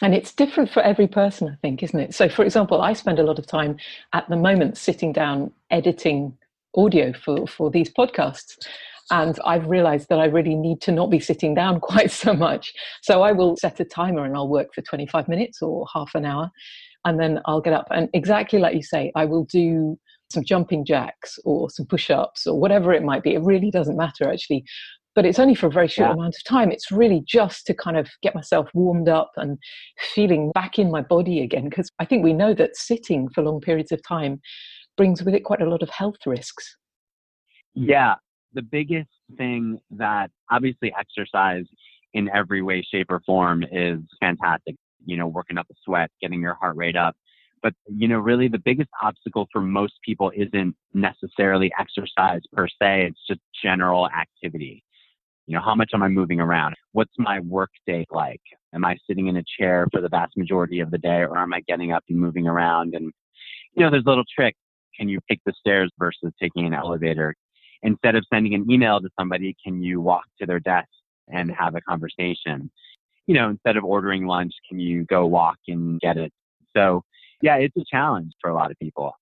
And 0.00 0.14
it's 0.14 0.32
different 0.32 0.70
for 0.70 0.80
every 0.80 1.08
person, 1.08 1.48
I 1.48 1.56
think, 1.60 1.82
isn't 1.82 1.98
it? 1.98 2.14
So, 2.14 2.28
for 2.28 2.44
example, 2.44 2.80
I 2.80 2.92
spend 2.92 3.18
a 3.18 3.24
lot 3.24 3.38
of 3.38 3.46
time 3.46 3.78
at 4.12 4.28
the 4.28 4.36
moment 4.36 4.78
sitting 4.78 5.12
down 5.12 5.52
editing 5.70 6.38
audio 6.76 7.12
for, 7.12 7.48
for 7.48 7.68
these 7.70 7.92
podcasts. 7.92 8.64
And 9.10 9.38
I've 9.44 9.66
realized 9.66 10.08
that 10.10 10.18
I 10.18 10.26
really 10.26 10.54
need 10.54 10.80
to 10.82 10.92
not 10.92 11.10
be 11.10 11.20
sitting 11.20 11.54
down 11.54 11.80
quite 11.80 12.10
so 12.10 12.34
much. 12.34 12.72
So 13.02 13.22
I 13.22 13.32
will 13.32 13.56
set 13.56 13.80
a 13.80 13.84
timer 13.84 14.24
and 14.24 14.36
I'll 14.36 14.48
work 14.48 14.68
for 14.74 14.82
25 14.82 15.28
minutes 15.28 15.62
or 15.62 15.86
half 15.92 16.14
an 16.14 16.24
hour. 16.24 16.50
And 17.04 17.18
then 17.18 17.40
I'll 17.46 17.60
get 17.60 17.72
up. 17.72 17.86
And 17.90 18.08
exactly 18.12 18.58
like 18.58 18.74
you 18.74 18.82
say, 18.82 19.12
I 19.14 19.24
will 19.24 19.44
do 19.44 19.98
some 20.30 20.44
jumping 20.44 20.84
jacks 20.84 21.38
or 21.44 21.70
some 21.70 21.86
push 21.86 22.10
ups 22.10 22.46
or 22.46 22.60
whatever 22.60 22.92
it 22.92 23.02
might 23.02 23.22
be. 23.22 23.34
It 23.34 23.42
really 23.42 23.70
doesn't 23.70 23.96
matter 23.96 24.30
actually 24.30 24.64
but 25.18 25.26
it's 25.26 25.40
only 25.40 25.56
for 25.56 25.66
a 25.66 25.70
very 25.70 25.88
short 25.88 26.10
yeah. 26.10 26.14
amount 26.14 26.36
of 26.36 26.44
time. 26.44 26.70
It's 26.70 26.92
really 26.92 27.24
just 27.26 27.66
to 27.66 27.74
kind 27.74 27.96
of 27.96 28.08
get 28.22 28.36
myself 28.36 28.68
warmed 28.72 29.08
up 29.08 29.32
and 29.36 29.58
feeling 30.14 30.52
back 30.54 30.78
in 30.78 30.92
my 30.92 31.02
body 31.02 31.40
again. 31.40 31.68
Because 31.68 31.90
I 31.98 32.04
think 32.04 32.22
we 32.22 32.32
know 32.32 32.54
that 32.54 32.76
sitting 32.76 33.28
for 33.30 33.42
long 33.42 33.60
periods 33.60 33.90
of 33.90 34.00
time 34.06 34.40
brings 34.96 35.20
with 35.24 35.34
it 35.34 35.42
quite 35.42 35.60
a 35.60 35.68
lot 35.68 35.82
of 35.82 35.90
health 35.90 36.18
risks. 36.24 36.76
Yeah. 37.74 38.14
The 38.54 38.62
biggest 38.62 39.10
thing 39.36 39.78
that 39.90 40.30
obviously 40.50 40.92
exercise 40.98 41.64
in 42.14 42.30
every 42.34 42.62
way, 42.62 42.82
shape, 42.82 43.10
or 43.10 43.20
form 43.26 43.64
is 43.70 44.00
fantastic. 44.20 44.76
You 45.04 45.16
know, 45.16 45.26
working 45.26 45.58
up 45.58 45.66
a 45.70 45.74
sweat, 45.84 46.10
getting 46.20 46.40
your 46.40 46.54
heart 46.54 46.76
rate 46.76 46.96
up. 46.96 47.14
But, 47.62 47.74
you 47.86 48.08
know, 48.08 48.18
really 48.18 48.48
the 48.48 48.58
biggest 48.58 48.90
obstacle 49.02 49.48
for 49.52 49.60
most 49.60 49.94
people 50.04 50.30
isn't 50.34 50.76
necessarily 50.94 51.72
exercise 51.78 52.40
per 52.52 52.68
se, 52.68 53.06
it's 53.08 53.20
just 53.26 53.40
general 53.62 54.08
activity. 54.08 54.82
You 55.46 55.54
know, 55.56 55.62
how 55.62 55.74
much 55.74 55.90
am 55.94 56.02
I 56.02 56.08
moving 56.08 56.40
around? 56.40 56.74
What's 56.92 57.14
my 57.18 57.40
work 57.40 57.70
day 57.86 58.06
like? 58.10 58.42
Am 58.74 58.84
I 58.84 58.96
sitting 59.08 59.28
in 59.28 59.38
a 59.38 59.44
chair 59.58 59.86
for 59.92 60.00
the 60.00 60.08
vast 60.08 60.36
majority 60.36 60.80
of 60.80 60.90
the 60.90 60.98
day 60.98 61.22
or 61.22 61.38
am 61.38 61.54
I 61.54 61.62
getting 61.66 61.90
up 61.90 62.04
and 62.08 62.18
moving 62.18 62.46
around? 62.46 62.94
And, 62.94 63.12
you 63.74 63.82
know, 63.82 63.90
there's 63.90 64.04
little 64.06 64.24
tricks. 64.32 64.58
Can 64.98 65.08
you 65.08 65.20
take 65.28 65.40
the 65.46 65.54
stairs 65.58 65.90
versus 65.98 66.32
taking 66.40 66.66
an 66.66 66.74
elevator? 66.74 67.34
Instead 67.82 68.16
of 68.16 68.24
sending 68.32 68.54
an 68.54 68.70
email 68.70 69.00
to 69.00 69.08
somebody, 69.18 69.56
can 69.64 69.82
you 69.82 70.00
walk 70.00 70.24
to 70.40 70.46
their 70.46 70.60
desk 70.60 70.88
and 71.28 71.50
have 71.50 71.74
a 71.74 71.80
conversation? 71.80 72.70
You 73.26 73.34
know, 73.34 73.50
instead 73.50 73.76
of 73.76 73.84
ordering 73.84 74.26
lunch, 74.26 74.52
can 74.68 74.80
you 74.80 75.04
go 75.04 75.26
walk 75.26 75.58
and 75.68 76.00
get 76.00 76.16
it? 76.16 76.32
So, 76.76 77.02
yeah, 77.42 77.56
it's 77.56 77.76
a 77.76 77.84
challenge 77.90 78.32
for 78.40 78.50
a 78.50 78.54
lot 78.54 78.70
of 78.70 78.78
people. 78.78 79.12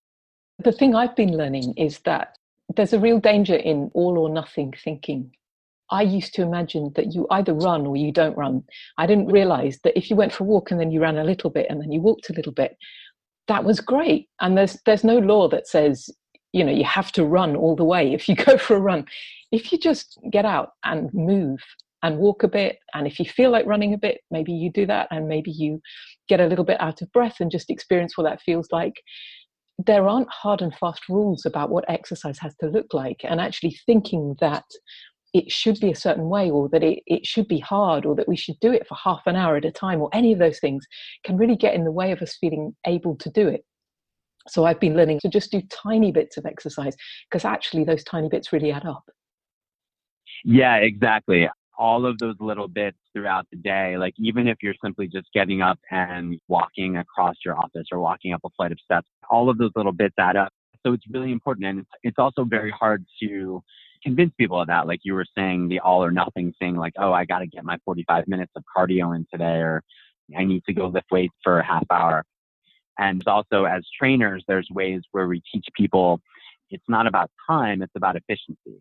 The 0.58 0.72
thing 0.72 0.94
I've 0.94 1.16
been 1.16 1.36
learning 1.36 1.75
is 1.76 1.98
that 2.00 2.36
there's 2.75 2.92
a 2.92 3.00
real 3.00 3.20
danger 3.20 3.54
in 3.56 3.90
all 3.94 4.18
or 4.18 4.30
nothing 4.30 4.72
thinking. 4.82 5.32
I 5.90 6.02
used 6.02 6.34
to 6.34 6.42
imagine 6.42 6.92
that 6.96 7.14
you 7.14 7.26
either 7.30 7.54
run 7.54 7.86
or 7.86 7.96
you 7.96 8.10
don't 8.10 8.36
run. 8.36 8.64
I 8.98 9.06
didn't 9.06 9.28
realize 9.28 9.78
that 9.84 9.96
if 9.96 10.10
you 10.10 10.16
went 10.16 10.32
for 10.32 10.44
a 10.44 10.46
walk 10.46 10.70
and 10.70 10.80
then 10.80 10.90
you 10.90 11.00
ran 11.00 11.18
a 11.18 11.25
little 11.25 11.50
bit 11.50 11.66
and 11.70 11.80
then 11.80 11.92
you 11.92 12.00
walked 12.00 12.28
a 12.28 12.32
little 12.32 12.52
bit, 12.52 12.76
that 13.46 13.64
was 13.64 13.80
great. 13.80 14.28
And 14.40 14.58
there's 14.58 14.78
there's 14.84 15.04
no 15.04 15.18
law 15.18 15.48
that 15.48 15.68
says, 15.68 16.10
you 16.52 16.64
know, 16.64 16.72
you 16.72 16.84
have 16.84 17.12
to 17.12 17.24
run 17.24 17.56
all 17.56 17.76
the 17.76 17.84
way 17.84 18.12
if 18.12 18.28
you 18.28 18.34
go 18.48 18.56
for 18.58 18.76
a 18.76 18.80
run. 18.80 19.06
If 19.52 19.72
you 19.72 19.78
just 19.78 20.18
get 20.30 20.44
out 20.44 20.70
and 20.84 21.12
move 21.12 21.60
and 22.02 22.18
walk 22.18 22.42
a 22.42 22.48
bit, 22.48 22.78
and 22.94 23.06
if 23.06 23.18
you 23.18 23.24
feel 23.24 23.50
like 23.50 23.66
running 23.66 23.94
a 23.94 23.98
bit, 23.98 24.20
maybe 24.30 24.52
you 24.52 24.70
do 24.70 24.86
that 24.86 25.08
and 25.10 25.28
maybe 25.28 25.50
you 25.50 25.80
get 26.28 26.40
a 26.40 26.46
little 26.46 26.64
bit 26.64 26.80
out 26.80 27.02
of 27.02 27.10
breath 27.12 27.36
and 27.40 27.50
just 27.50 27.70
experience 27.70 28.16
what 28.16 28.24
that 28.24 28.42
feels 28.42 28.68
like 28.70 28.94
there 29.84 30.08
aren't 30.08 30.30
hard 30.30 30.62
and 30.62 30.74
fast 30.74 31.08
rules 31.08 31.44
about 31.44 31.70
what 31.70 31.84
exercise 31.88 32.38
has 32.38 32.54
to 32.56 32.66
look 32.66 32.94
like 32.94 33.20
and 33.24 33.40
actually 33.40 33.76
thinking 33.84 34.34
that 34.40 34.64
it 35.34 35.50
should 35.52 35.78
be 35.80 35.90
a 35.90 35.96
certain 35.96 36.28
way 36.30 36.50
or 36.50 36.68
that 36.70 36.82
it, 36.82 37.00
it 37.06 37.26
should 37.26 37.46
be 37.46 37.58
hard 37.58 38.06
or 38.06 38.14
that 38.14 38.28
we 38.28 38.36
should 38.36 38.58
do 38.60 38.72
it 38.72 38.86
for 38.86 38.94
half 38.94 39.20
an 39.26 39.36
hour 39.36 39.56
at 39.56 39.66
a 39.66 39.70
time 39.70 40.00
or 40.00 40.08
any 40.14 40.32
of 40.32 40.38
those 40.38 40.58
things 40.58 40.86
can 41.24 41.36
really 41.36 41.56
get 41.56 41.74
in 41.74 41.84
the 41.84 41.92
way 41.92 42.10
of 42.10 42.22
us 42.22 42.36
feeling 42.40 42.74
able 42.86 43.14
to 43.16 43.28
do 43.30 43.46
it 43.46 43.64
so 44.48 44.64
i've 44.64 44.80
been 44.80 44.96
learning 44.96 45.18
to 45.20 45.28
just 45.28 45.50
do 45.50 45.60
tiny 45.70 46.12
bits 46.12 46.36
of 46.36 46.46
exercise 46.46 46.96
because 47.28 47.44
actually 47.44 47.84
those 47.84 48.04
tiny 48.04 48.28
bits 48.28 48.52
really 48.52 48.72
add 48.72 48.84
up 48.84 49.08
yeah 50.44 50.76
exactly 50.76 51.48
all 51.78 52.06
of 52.06 52.18
those 52.18 52.36
little 52.40 52.68
bits 52.68 52.96
throughout 53.12 53.46
the 53.50 53.58
day 53.58 53.96
like 53.98 54.14
even 54.18 54.48
if 54.48 54.56
you're 54.62 54.74
simply 54.82 55.06
just 55.06 55.26
getting 55.34 55.62
up 55.62 55.78
and 55.90 56.38
walking 56.48 56.96
across 56.96 57.36
your 57.44 57.56
office 57.56 57.86
or 57.92 58.00
walking 58.00 58.32
up 58.32 58.40
a 58.44 58.48
flight 58.56 58.72
of 58.72 58.78
steps 58.82 59.08
all 59.30 59.50
of 59.50 59.58
those 59.58 59.70
little 59.76 59.92
bits 59.92 60.14
add 60.18 60.36
up 60.36 60.52
so 60.86 60.92
it's 60.92 61.04
really 61.10 61.32
important 61.32 61.66
and 61.66 61.86
it's, 62.04 62.18
also 62.18 62.44
very 62.44 62.70
hard 62.70 63.04
to 63.20 63.60
convince 64.06 64.32
people 64.38 64.60
of 64.60 64.68
that. 64.68 64.86
Like 64.86 65.00
you 65.02 65.14
were 65.14 65.26
saying, 65.36 65.68
the 65.68 65.80
all 65.80 66.04
or 66.04 66.12
nothing 66.12 66.52
thing, 66.60 66.76
like, 66.76 66.92
oh, 66.98 67.12
I 67.12 67.24
got 67.24 67.40
to 67.40 67.46
get 67.46 67.64
my 67.64 67.76
45 67.84 68.28
minutes 68.28 68.52
of 68.54 68.62
cardio 68.74 69.14
in 69.16 69.26
today, 69.32 69.58
or 69.58 69.82
I 70.36 70.44
need 70.44 70.64
to 70.64 70.72
go 70.72 70.86
lift 70.86 71.10
weights 71.10 71.34
for 71.42 71.58
a 71.58 71.66
half 71.66 71.84
hour. 71.90 72.24
And 72.98 73.22
also, 73.26 73.64
as 73.64 73.84
trainers, 73.98 74.44
there's 74.48 74.68
ways 74.70 75.02
where 75.12 75.28
we 75.28 75.42
teach 75.52 75.66
people 75.76 76.20
it's 76.70 76.84
not 76.88 77.06
about 77.06 77.30
time, 77.48 77.80
it's 77.82 77.92
about 77.94 78.16
efficiency. 78.16 78.80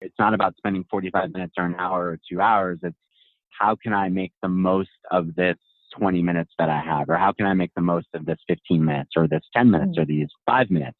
It's 0.00 0.14
not 0.18 0.32
about 0.32 0.56
spending 0.56 0.84
45 0.90 1.32
minutes 1.32 1.54
or 1.58 1.64
an 1.64 1.74
hour 1.78 2.06
or 2.06 2.18
two 2.30 2.40
hours. 2.40 2.78
It's 2.82 2.96
how 3.58 3.76
can 3.76 3.92
I 3.92 4.08
make 4.08 4.32
the 4.42 4.48
most 4.48 4.90
of 5.10 5.34
this 5.34 5.56
20 5.98 6.22
minutes 6.22 6.52
that 6.58 6.68
I 6.68 6.80
have, 6.80 7.08
or 7.08 7.16
how 7.16 7.32
can 7.32 7.46
I 7.46 7.54
make 7.54 7.70
the 7.74 7.82
most 7.82 8.08
of 8.14 8.26
this 8.26 8.38
15 8.48 8.84
minutes, 8.84 9.10
or 9.16 9.28
this 9.28 9.42
10 9.54 9.70
minutes, 9.70 9.98
or 9.98 10.04
these 10.04 10.28
five 10.46 10.70
minutes? 10.70 10.98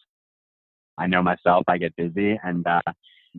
I 0.99 1.07
know 1.07 1.23
myself, 1.23 1.65
I 1.69 1.79
get 1.79 1.95
busy, 1.97 2.39
and 2.43 2.67
uh, 2.67 2.81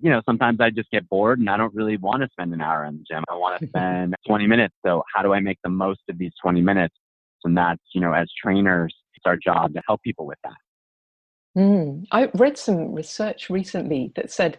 you 0.02 0.12
know, 0.12 0.22
sometimes 0.26 0.60
I 0.60 0.70
just 0.70 0.92
get 0.92 1.10
bored 1.10 1.40
and 1.40 1.50
I 1.50 1.58
don't 1.58 1.74
really 1.74 1.98
want 1.98 2.22
to 2.22 2.30
spend 2.32 2.54
an 2.54 2.62
hour 2.62 2.86
in 2.86 2.98
the 2.98 3.04
gym. 3.10 3.24
I 3.30 3.36
want 3.36 3.60
to 3.60 3.68
spend 3.70 4.16
20 4.28 4.48
minutes. 4.48 4.76
So 4.86 5.04
how 5.14 5.24
do 5.24 5.34
I 5.34 5.40
make 5.40 5.58
the 5.64 5.70
most 5.70 6.02
of 6.10 6.18
these 6.18 6.34
20 6.42 6.62
minutes? 6.62 6.96
And 7.44 7.58
that's, 7.58 7.82
you 7.94 8.02
know, 8.02 8.14
as 8.14 8.30
trainers, 8.42 8.94
it's 9.18 9.26
our 9.26 9.38
job 9.38 9.74
to 9.74 9.82
help 9.88 10.02
people 10.02 10.26
with 10.26 10.40
that. 10.44 11.62
Mm. 11.62 12.06
I 12.12 12.30
read 12.36 12.58
some 12.58 12.94
research 12.94 13.50
recently 13.50 14.12
that 14.16 14.32
said 14.32 14.58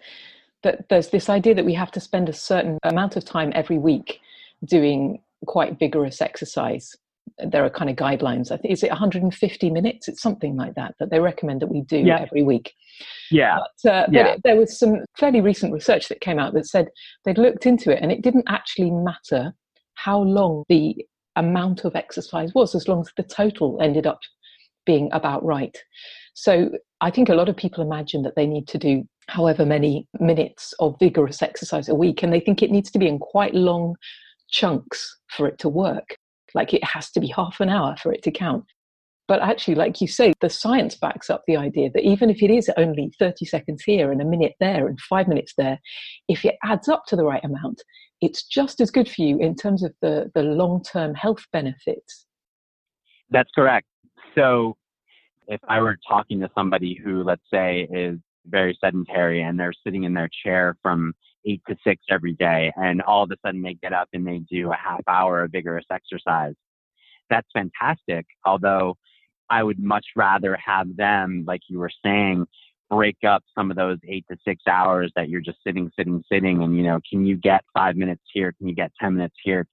that 0.62 0.88
there's 0.88 1.09
this 1.09 1.29
idea 1.29 1.55
that 1.55 1.65
we 1.65 1.75
have 1.75 1.93
to 1.93 2.00
spend 2.00 2.29
a 2.29 2.33
certain 2.33 2.79
amount 2.83 3.17
of 3.17 3.25
time 3.25 3.53
every 3.55 3.79
week 3.79 4.21
doing 4.65 5.23
quite 5.47 5.79
vigorous 5.79 6.21
exercise 6.21 6.97
there 7.38 7.65
are 7.65 7.71
kind 7.71 7.91
of 7.91 7.97
guidelines. 7.97 8.50
I 8.50 8.57
think 8.57 8.73
is 8.73 8.83
it 8.83 8.91
150 8.91 9.71
minutes? 9.71 10.09
It's 10.09 10.23
something 10.23 10.57
like 10.57 10.75
that 10.75 10.95
that 10.99 11.11
they 11.11 11.21
recommend 11.21 11.61
that 11.61 11.69
we 11.69 11.83
do 11.83 11.99
yeah. 11.99 12.21
every 12.21 12.43
week. 12.43 12.75
Yeah. 13.31 13.59
But, 13.83 13.91
uh, 13.91 14.07
yeah. 14.11 14.35
But 14.35 14.41
there 14.45 14.57
was 14.57 14.79
some 14.79 15.05
fairly 15.19 15.41
recent 15.41 15.73
research 15.73 16.09
that 16.09 16.21
came 16.21 16.38
out 16.38 16.55
that 16.55 16.67
said 16.67 16.88
they'd 17.25 17.38
looked 17.38 17.67
into 17.67 17.91
it 17.91 18.03
and 18.03 18.11
it 18.11 18.23
didn't 18.23 18.47
actually 18.49 18.91
matter 18.91 19.53
how 19.95 20.21
long 20.21 20.65
the 20.69 20.97
amount 21.37 21.85
of 21.85 21.95
exercise 21.95 22.53
was, 22.55 22.75
as 22.75 22.88
long 22.88 23.00
as 23.00 23.11
the 23.17 23.23
total 23.23 23.79
ended 23.81 24.07
up 24.07 24.19
being 24.88 25.11
about 25.12 25.45
right. 25.45 25.76
So 26.33 26.71
I 27.02 27.11
think 27.11 27.28
a 27.28 27.35
lot 27.35 27.50
of 27.50 27.57
people 27.57 27.85
imagine 27.85 28.23
that 28.23 28.37
they 28.37 28.47
need 28.47 28.66
to 28.68 28.78
do 28.78 29.04
however 29.28 29.66
many 29.66 30.09
minutes 30.18 30.73
of 30.80 30.97
vigorous 30.99 31.42
exercise 31.42 31.90
a 31.90 31.95
week, 31.95 32.23
and 32.23 32.33
they 32.33 32.40
think 32.40 32.62
it 32.62 32.71
needs 32.71 32.90
to 32.92 32.99
be 32.99 33.07
in 33.07 33.18
quite 33.18 33.54
long 33.54 33.95
chunks 34.50 35.18
for 35.37 35.47
it 35.47 35.59
to 35.59 35.68
work. 35.68 36.16
Like 36.54 36.73
it 36.73 36.83
has 36.83 37.11
to 37.11 37.21
be 37.21 37.28
half 37.28 37.61
an 37.61 37.68
hour 37.68 37.97
for 38.02 38.12
it 38.14 38.23
to 38.23 38.30
count. 38.30 38.64
But 39.28 39.42
actually, 39.42 39.75
like 39.75 40.00
you 40.00 40.09
say, 40.09 40.33
the 40.40 40.49
science 40.49 40.95
backs 40.97 41.28
up 41.28 41.42
the 41.47 41.59
idea 41.59 41.90
that 41.92 42.02
even 42.02 42.30
if 42.30 42.42
it 42.42 42.50
is 42.50 42.71
only 42.78 43.12
30 43.18 43.45
seconds 43.45 43.83
here 43.85 44.11
and 44.11 44.23
a 44.23 44.25
minute 44.25 44.54
there 44.59 44.87
and 44.87 44.99
five 45.00 45.28
minutes 45.28 45.52
there, 45.59 45.78
if 46.28 46.47
it 46.47 46.54
adds 46.64 46.88
up 46.88 47.02
to 47.09 47.16
the 47.16 47.26
right 47.26 47.45
amount, 47.45 47.83
it's 48.23 48.42
just 48.42 48.80
as 48.80 48.90
good 48.90 49.07
for 49.07 49.21
you 49.21 49.38
in 49.38 49.54
terms 49.54 49.83
of 49.85 49.92
the, 50.00 50.30
the 50.35 50.42
long 50.42 50.83
term 50.83 51.14
health 51.14 51.45
benefits. 51.52 52.26
That's 53.28 53.50
correct. 53.54 53.87
So, 54.38 54.76
if 55.49 55.61
I 55.66 55.80
were 55.80 55.99
talking 56.07 56.40
to 56.40 56.50
somebody 56.54 56.95
who, 56.95 57.25
let's 57.25 57.42
say, 57.52 57.88
is 57.90 58.18
very 58.47 58.78
sedentary 58.80 59.42
and 59.42 59.59
they're 59.59 59.73
sitting 59.85 60.04
in 60.04 60.14
their 60.14 60.30
chair 60.45 60.76
from 60.83 61.14
eight 61.47 61.62
to 61.68 61.76
six 61.83 62.02
every 62.11 62.35
day, 62.35 62.73
and 62.76 63.00
all 63.02 63.25
of 63.25 63.30
a 63.30 63.37
sudden 63.45 63.62
they 63.62 63.75
get 63.75 63.92
up 63.92 64.09
and 64.12 64.26
they 64.26 64.40
do 64.50 64.71
a 64.71 64.76
half 64.76 65.00
hour 65.09 65.42
of 65.42 65.52
vigorous 65.52 65.87
exercise. 65.90 66.54
That's 67.30 67.49
fantastic. 67.52 68.26
Although 68.45 68.97
I 69.50 69.62
would 69.62 69.78
much 69.78 70.07
rather 70.14 70.57
have 70.64 70.95
them, 70.97 71.45
like 71.47 71.62
you 71.68 71.78
were 71.78 71.90
saying, 72.04 72.47
break 72.90 73.18
up 73.26 73.42
some 73.54 73.71
of 73.71 73.76
those 73.76 73.99
eight 74.07 74.25
to 74.30 74.37
six 74.47 74.62
hours 74.66 75.12
that 75.16 75.28
you're 75.28 75.40
just 75.40 75.59
sitting, 75.66 75.90
sitting, 75.97 76.23
sitting, 76.30 76.62
and 76.62 76.76
you 76.76 76.83
know, 76.83 77.00
can 77.09 77.26
you 77.26 77.37
get 77.37 77.64
five 77.75 77.97
minutes 77.97 78.23
here? 78.33 78.52
Can 78.52 78.68
you 78.68 78.75
get 78.75 78.92
10 79.00 79.14
minutes 79.16 79.37
here? 79.42 79.66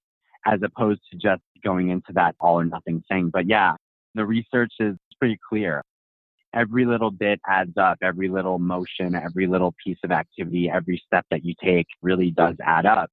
As 0.44 0.60
opposed 0.62 1.00
to 1.10 1.18
just 1.18 1.42
going 1.64 1.90
into 1.90 2.12
that 2.14 2.34
all 2.40 2.60
or 2.60 2.64
nothing 2.64 3.02
thing. 3.08 3.30
But 3.32 3.46
yeah, 3.46 3.74
the 4.16 4.26
research 4.26 4.72
is 4.80 4.96
pretty 5.20 5.38
clear 5.48 5.82
every 6.56 6.86
little 6.86 7.10
bit 7.10 7.40
adds 7.46 7.76
up. 7.76 7.98
Every 8.02 8.28
little 8.28 8.58
motion, 8.58 9.14
every 9.14 9.46
little 9.46 9.74
piece 9.84 9.98
of 10.02 10.10
activity, 10.10 10.70
every 10.70 11.00
step 11.06 11.26
that 11.30 11.44
you 11.44 11.54
take 11.62 11.86
really 12.02 12.30
does 12.30 12.56
add 12.64 12.86
up. 12.86 13.10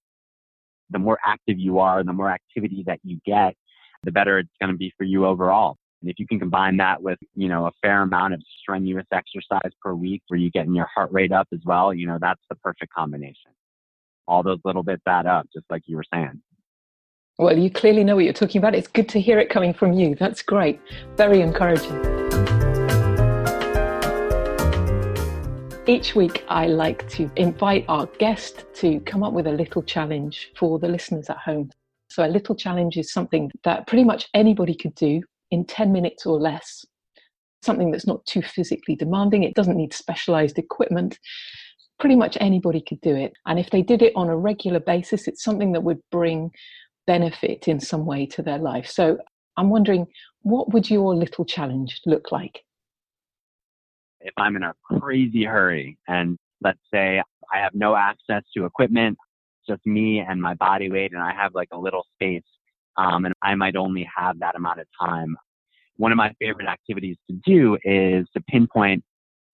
the 0.90 1.00
more 1.00 1.18
active 1.26 1.60
you 1.60 1.80
are, 1.80 2.04
the 2.04 2.14
more 2.14 2.30
activity 2.32 2.84
that 2.86 3.00
you 3.04 3.20
get, 3.26 3.56
the 4.04 4.12
better 4.12 4.40
it's 4.40 4.50
going 4.62 4.72
to 4.72 4.78
be 4.78 4.94
for 4.98 5.04
you 5.04 5.26
overall. 5.26 5.78
And 6.02 6.10
if 6.12 6.20
you 6.20 6.28
can 6.28 6.40
combine 6.40 6.78
that 6.78 7.02
with, 7.02 7.18
you 7.36 7.48
know, 7.48 7.66
a 7.66 7.72
fair 7.82 8.02
amount 8.02 8.34
of 8.34 8.42
strenuous 8.62 9.06
exercise 9.12 9.72
per 9.82 9.94
week 9.94 10.22
where 10.28 10.40
you're 10.40 10.52
getting 10.52 10.76
your 10.76 10.88
heart 10.94 11.12
rate 11.12 11.32
up 11.32 11.48
as 11.54 11.62
well, 11.66 11.94
you 11.94 12.06
know, 12.06 12.18
that's 12.22 12.42
the 12.50 12.56
perfect 12.58 12.94
combination. 12.94 13.52
All 14.28 14.44
those 14.44 14.60
little 14.64 14.84
bits 14.84 15.02
add 15.08 15.26
up, 15.26 15.48
just 15.54 15.66
like 15.70 15.84
you 15.86 15.96
were 15.96 16.06
saying. 16.14 16.42
Well, 17.40 17.58
you 17.58 17.72
clearly 17.72 18.04
know 18.04 18.16
what 18.16 18.26
you're 18.26 18.34
talking 18.34 18.60
about. 18.60 18.76
It's 18.76 18.88
good 18.88 19.10
to 19.10 19.20
hear 19.20 19.40
it 19.40 19.50
coming 19.50 19.74
from 19.74 19.92
you. 19.92 20.14
That's 20.14 20.44
great. 20.44 20.80
Very 21.18 21.42
encouraging. 21.42 22.00
Each 25.88 26.14
week, 26.14 26.46
I 26.48 26.68
like 26.68 27.10
to 27.10 27.32
invite 27.36 27.86
our 27.88 28.06
guest 28.20 28.66
to 28.76 29.00
come 29.00 29.24
up 29.24 29.34
with 29.34 29.48
a 29.48 29.52
little 29.52 29.82
challenge 29.82 30.52
for 30.56 30.78
the 30.78 30.88
listeners 30.88 31.28
at 31.28 31.38
home. 31.38 31.72
So, 32.08 32.24
a 32.24 32.30
little 32.30 32.54
challenge 32.54 32.98
is 32.98 33.12
something 33.12 33.50
that 33.64 33.88
pretty 33.88 34.04
much 34.04 34.30
anybody 34.36 34.76
could 34.76 34.94
do 34.94 35.24
in 35.50 35.66
10 35.66 35.92
minutes 35.92 36.28
or 36.28 36.40
less. 36.40 36.86
Something 37.64 37.90
that's 37.90 38.06
not 38.06 38.24
too 38.28 38.44
physically 38.44 38.96
demanding, 38.96 39.42
it 39.42 39.56
doesn't 39.56 39.76
need 39.76 39.92
specialized 39.92 40.60
equipment. 40.60 41.18
Pretty 42.00 42.16
much 42.16 42.38
anybody 42.40 42.82
could 42.82 43.02
do 43.02 43.16
it. 43.16 43.34
And 43.48 43.58
if 43.58 43.72
they 43.72 43.82
did 43.82 44.04
it 44.04 44.14
on 44.16 44.30
a 44.30 44.38
regular 44.38 44.80
basis, 44.80 45.28
it's 45.28 45.44
something 45.44 45.72
that 45.72 45.84
would 45.84 46.00
bring 46.12 46.52
benefit 47.08 47.68
in 47.68 47.80
some 47.80 48.06
way 48.06 48.26
to 48.28 48.42
their 48.42 48.60
life. 48.60 48.88
So 48.88 49.18
I'm 49.58 49.70
wondering, 49.70 50.08
what 50.42 50.74
would 50.74 50.90
your 50.90 51.16
little 51.16 51.46
challenge 51.46 52.02
look 52.06 52.32
like? 52.32 52.62
If 54.22 54.34
I'm 54.38 54.56
in 54.56 54.64
a 54.64 54.74
crazy 54.84 55.44
hurry 55.44 55.98
and 56.08 56.38
let's 56.62 56.80
say 56.94 57.22
I 57.54 57.58
have 57.60 57.74
no 57.74 57.96
access 57.96 58.44
to 58.56 58.66
equipment, 58.66 59.18
just 59.68 59.86
me 59.86 60.20
and 60.20 60.42
my 60.42 60.54
body 60.56 60.90
weight, 60.90 61.14
and 61.14 61.22
I 61.22 61.34
have 61.34 61.54
like 61.54 61.70
a 61.72 61.78
little 61.78 62.06
space 62.16 62.44
um, 62.98 63.26
and 63.26 63.34
I 63.42 63.56
might 63.56 63.76
only 63.76 64.08
have 64.16 64.40
that 64.40 64.56
amount 64.56 64.80
of 64.80 64.88
time. 65.00 65.36
One 65.98 66.12
of 66.12 66.18
my 66.18 66.34
favorite 66.40 66.68
activities 66.68 67.18
to 67.30 67.38
do 67.46 67.78
is 67.84 68.28
to 68.36 68.42
pinpoint, 68.50 69.04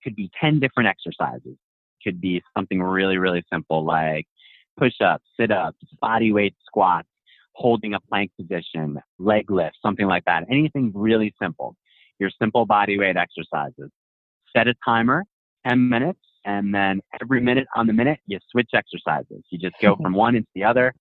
could 0.03 0.15
be 0.15 0.31
10 0.39 0.59
different 0.59 0.89
exercises. 0.89 1.57
Could 2.03 2.21
be 2.21 2.41
something 2.55 2.81
really, 2.81 3.17
really 3.17 3.43
simple 3.51 3.83
like 3.83 4.25
push 4.77 4.93
ups, 5.03 5.25
sit 5.37 5.51
ups, 5.51 5.77
body 5.99 6.31
weight 6.31 6.55
squats, 6.65 7.09
holding 7.59 7.93
a 7.93 7.99
plank 7.99 8.31
position, 8.39 8.97
leg 9.19 9.51
lift, 9.51 9.75
something 9.81 10.07
like 10.07 10.23
that. 10.25 10.45
Anything 10.49 10.91
really 10.95 11.33
simple. 11.41 11.75
Your 12.17 12.31
simple 12.41 12.65
body 12.65 12.97
weight 12.97 13.17
exercises. 13.17 13.91
Set 14.55 14.67
a 14.67 14.73
timer, 14.83 15.25
10 15.67 15.89
minutes, 15.89 16.19
and 16.45 16.73
then 16.73 17.01
every 17.21 17.41
minute 17.41 17.67
on 17.75 17.85
the 17.85 17.93
minute, 17.93 18.19
you 18.25 18.39
switch 18.49 18.69
exercises. 18.73 19.43
You 19.49 19.59
just 19.59 19.75
go 19.81 19.95
from 19.95 20.13
one 20.25 20.35
into 20.35 20.47
the 20.55 20.63
other. 20.63 20.93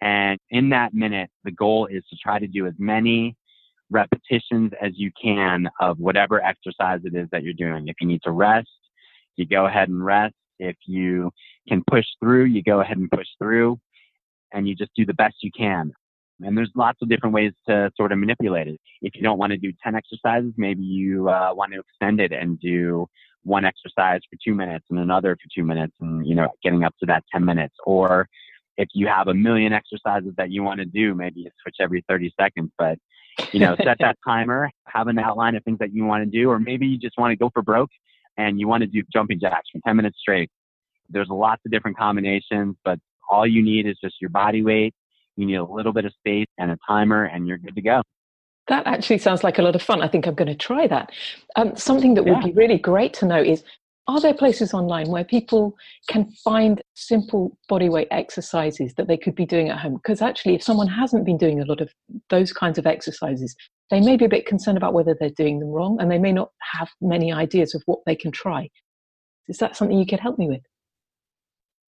And 0.00 0.38
in 0.50 0.70
that 0.70 0.94
minute, 0.94 1.30
the 1.44 1.52
goal 1.52 1.86
is 1.86 2.02
to 2.10 2.16
try 2.16 2.38
to 2.38 2.46
do 2.46 2.66
as 2.66 2.74
many 2.78 3.36
repetitions 3.90 4.72
as 4.82 4.92
you 4.96 5.10
can 5.22 5.68
of 5.80 5.98
whatever 5.98 6.42
exercise 6.42 7.00
it 7.04 7.14
is 7.14 7.28
that 7.30 7.42
you're 7.42 7.54
doing. 7.54 7.88
If 7.88 7.96
you 8.00 8.08
need 8.08 8.22
to 8.22 8.32
rest, 8.32 8.68
you 9.36 9.46
go 9.46 9.66
ahead 9.66 9.88
and 9.88 10.04
rest. 10.04 10.34
If 10.58 10.76
you 10.86 11.30
can 11.68 11.84
push 11.88 12.06
through, 12.20 12.44
you 12.44 12.62
go 12.62 12.80
ahead 12.80 12.96
and 12.96 13.10
push 13.10 13.28
through 13.38 13.78
and 14.52 14.66
you 14.66 14.74
just 14.74 14.90
do 14.96 15.04
the 15.04 15.14
best 15.14 15.36
you 15.42 15.50
can. 15.56 15.92
And 16.42 16.56
there's 16.56 16.70
lots 16.74 16.98
of 17.00 17.08
different 17.08 17.34
ways 17.34 17.52
to 17.68 17.90
sort 17.96 18.12
of 18.12 18.18
manipulate 18.18 18.68
it. 18.68 18.80
If 19.00 19.14
you 19.14 19.22
don't 19.22 19.38
want 19.38 19.52
to 19.52 19.56
do 19.56 19.72
10 19.82 19.94
exercises, 19.94 20.52
maybe 20.56 20.82
you 20.82 21.28
uh, 21.28 21.52
want 21.54 21.72
to 21.72 21.80
extend 21.80 22.20
it 22.20 22.32
and 22.32 22.60
do 22.60 23.06
one 23.42 23.64
exercise 23.64 24.20
for 24.30 24.36
two 24.44 24.54
minutes 24.54 24.84
and 24.90 24.98
another 24.98 25.36
for 25.36 25.48
two 25.54 25.64
minutes 25.64 25.94
and, 26.00 26.26
you 26.26 26.34
know, 26.34 26.48
getting 26.62 26.84
up 26.84 26.94
to 27.00 27.06
that 27.06 27.24
10 27.32 27.44
minutes. 27.44 27.74
Or 27.84 28.28
if 28.76 28.88
you 28.92 29.06
have 29.06 29.28
a 29.28 29.34
million 29.34 29.72
exercises 29.72 30.32
that 30.36 30.50
you 30.50 30.62
want 30.62 30.80
to 30.80 30.84
do, 30.84 31.14
maybe 31.14 31.40
you 31.40 31.50
switch 31.62 31.76
every 31.80 32.04
30 32.08 32.34
seconds, 32.38 32.70
but 32.76 32.98
you 33.52 33.60
know, 33.60 33.76
set 33.76 33.98
that 34.00 34.16
timer, 34.26 34.70
have 34.86 35.08
an 35.08 35.18
outline 35.18 35.54
of 35.54 35.64
things 35.64 35.78
that 35.78 35.94
you 35.94 36.04
want 36.04 36.24
to 36.24 36.30
do, 36.30 36.50
or 36.50 36.58
maybe 36.58 36.86
you 36.86 36.98
just 36.98 37.16
want 37.18 37.32
to 37.32 37.36
go 37.36 37.50
for 37.52 37.62
broke 37.62 37.90
and 38.36 38.60
you 38.60 38.68
want 38.68 38.82
to 38.82 38.86
do 38.86 39.02
jumping 39.12 39.40
jacks 39.40 39.68
for 39.72 39.80
10 39.86 39.96
minutes 39.96 40.18
straight. 40.20 40.50
There's 41.08 41.28
lots 41.28 41.62
of 41.64 41.72
different 41.72 41.96
combinations, 41.96 42.76
but 42.84 42.98
all 43.30 43.46
you 43.46 43.62
need 43.62 43.86
is 43.86 43.96
just 44.02 44.16
your 44.20 44.30
body 44.30 44.62
weight. 44.62 44.94
You 45.36 45.46
need 45.46 45.56
a 45.56 45.64
little 45.64 45.92
bit 45.92 46.04
of 46.04 46.12
space 46.14 46.46
and 46.58 46.70
a 46.70 46.78
timer 46.86 47.24
and 47.24 47.46
you're 47.46 47.58
good 47.58 47.74
to 47.74 47.82
go. 47.82 48.02
That 48.68 48.86
actually 48.86 49.18
sounds 49.18 49.44
like 49.44 49.58
a 49.58 49.62
lot 49.62 49.76
of 49.76 49.82
fun. 49.82 50.02
I 50.02 50.08
think 50.08 50.26
I'm 50.26 50.34
going 50.34 50.48
to 50.48 50.54
try 50.54 50.86
that. 50.88 51.12
Um, 51.54 51.76
something 51.76 52.14
that 52.14 52.26
yeah. 52.26 52.32
would 52.34 52.44
be 52.44 52.52
really 52.52 52.78
great 52.78 53.14
to 53.14 53.26
know 53.26 53.40
is 53.40 53.62
are 54.08 54.20
there 54.20 54.34
places 54.34 54.72
online 54.72 55.08
where 55.08 55.24
people 55.24 55.76
can 56.08 56.30
find 56.44 56.80
simple 56.94 57.56
bodyweight 57.68 58.06
exercises 58.12 58.94
that 58.94 59.08
they 59.08 59.16
could 59.16 59.34
be 59.34 59.44
doing 59.44 59.68
at 59.68 59.78
home? 59.78 59.94
Because 59.94 60.22
actually, 60.22 60.54
if 60.54 60.62
someone 60.62 60.86
hasn't 60.86 61.24
been 61.24 61.36
doing 61.36 61.60
a 61.60 61.64
lot 61.64 61.80
of 61.80 61.92
those 62.30 62.52
kinds 62.52 62.78
of 62.78 62.86
exercises, 62.86 63.56
they 63.90 64.00
may 64.00 64.16
be 64.16 64.24
a 64.24 64.28
bit 64.28 64.46
concerned 64.46 64.76
about 64.76 64.94
whether 64.94 65.16
they're 65.18 65.30
doing 65.30 65.58
them 65.58 65.68
wrong 65.70 66.00
and 66.00 66.10
they 66.10 66.18
may 66.18 66.32
not 66.32 66.50
have 66.60 66.88
many 67.00 67.32
ideas 67.32 67.74
of 67.74 67.82
what 67.86 68.00
they 68.06 68.14
can 68.14 68.30
try. 68.30 68.68
Is 69.48 69.58
that 69.58 69.76
something 69.76 69.98
you 69.98 70.06
could 70.06 70.20
help 70.20 70.38
me 70.38 70.48
with? 70.48 70.62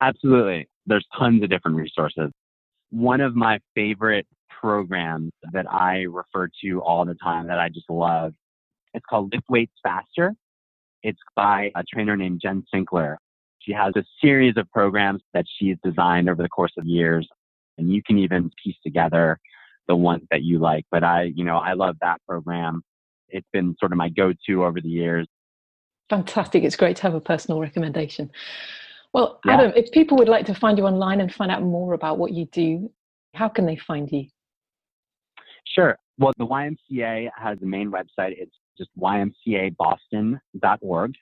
Absolutely. 0.01 0.69
There's 0.87 1.07
tons 1.17 1.43
of 1.43 1.51
different 1.51 1.77
resources. 1.77 2.31
One 2.91 3.21
of 3.21 3.35
my 3.35 3.61
favorite 3.75 4.27
programs 4.61 5.33
that 5.53 5.71
I 5.71 6.03
refer 6.03 6.49
to 6.63 6.81
all 6.83 7.05
the 7.05 7.15
time 7.15 7.47
that 7.49 7.59
I 7.59 7.69
just 7.69 7.89
love, 7.89 8.33
it's 8.95 9.05
called 9.09 9.33
Lift 9.33 9.45
Weights 9.49 9.75
Faster 9.83 10.35
it's 11.03 11.19
by 11.37 11.71
a 11.75 11.83
trainer 11.85 12.17
named 12.17 12.41
Jen 12.43 12.65
Sinkler. 12.75 13.17
She 13.61 13.73
has 13.73 13.95
a 13.97 14.05
series 14.21 14.57
of 14.57 14.71
programs 14.71 15.23
that 15.35 15.45
she's 15.59 15.77
designed 15.85 16.29
over 16.29 16.43
the 16.43 16.49
course 16.49 16.73
of 16.79 16.87
years, 16.87 17.29
and 17.77 17.93
you 17.93 18.03
can 18.03 18.19
even 18.19 18.51
piece 18.63 18.77
together 18.83 19.39
the 19.87 19.97
ones 19.97 20.23
that 20.31 20.43
you 20.43 20.59
like. 20.59 20.85
But 20.91 21.05
I, 21.05 21.25
you 21.35 21.45
know, 21.45 21.57
I 21.57 21.75
love 21.75 21.97
that 22.01 22.21
program. 22.27 22.83
It's 23.29 23.47
been 23.53 23.77
sort 23.79 23.93
of 23.93 23.99
my 23.99 24.09
go-to 24.09 24.65
over 24.65 24.81
the 24.81 24.89
years. 24.89 25.27
Fantastic. 26.09 26.65
It's 26.65 26.77
great 26.77 26.97
to 26.97 27.03
have 27.03 27.15
a 27.15 27.21
personal 27.21 27.61
recommendation. 27.61 28.31
Well, 29.19 29.41
yeah. 29.45 29.55
Adam, 29.55 29.73
if 29.75 29.91
people 29.91 30.17
would 30.19 30.29
like 30.29 30.47
to 30.47 30.55
find 30.55 30.79
you 30.79 30.87
online 30.87 31.21
and 31.21 31.35
find 31.35 31.51
out 31.51 31.65
more 31.65 31.95
about 31.95 32.19
what 32.19 32.33
you 32.33 32.47
do, 32.53 32.89
how 33.35 33.49
can 33.49 33.67
they 33.67 33.75
find 33.75 34.09
you? 34.13 34.27
Sure. 35.75 35.99
Well, 36.19 36.33
the 36.39 36.47
YMCA 36.47 37.29
has 37.37 37.59
a 37.61 37.67
main 37.67 37.91
website. 37.91 38.37
It's 38.39 38.55
just 38.79 38.91
ymcaboston.org. 38.97 41.15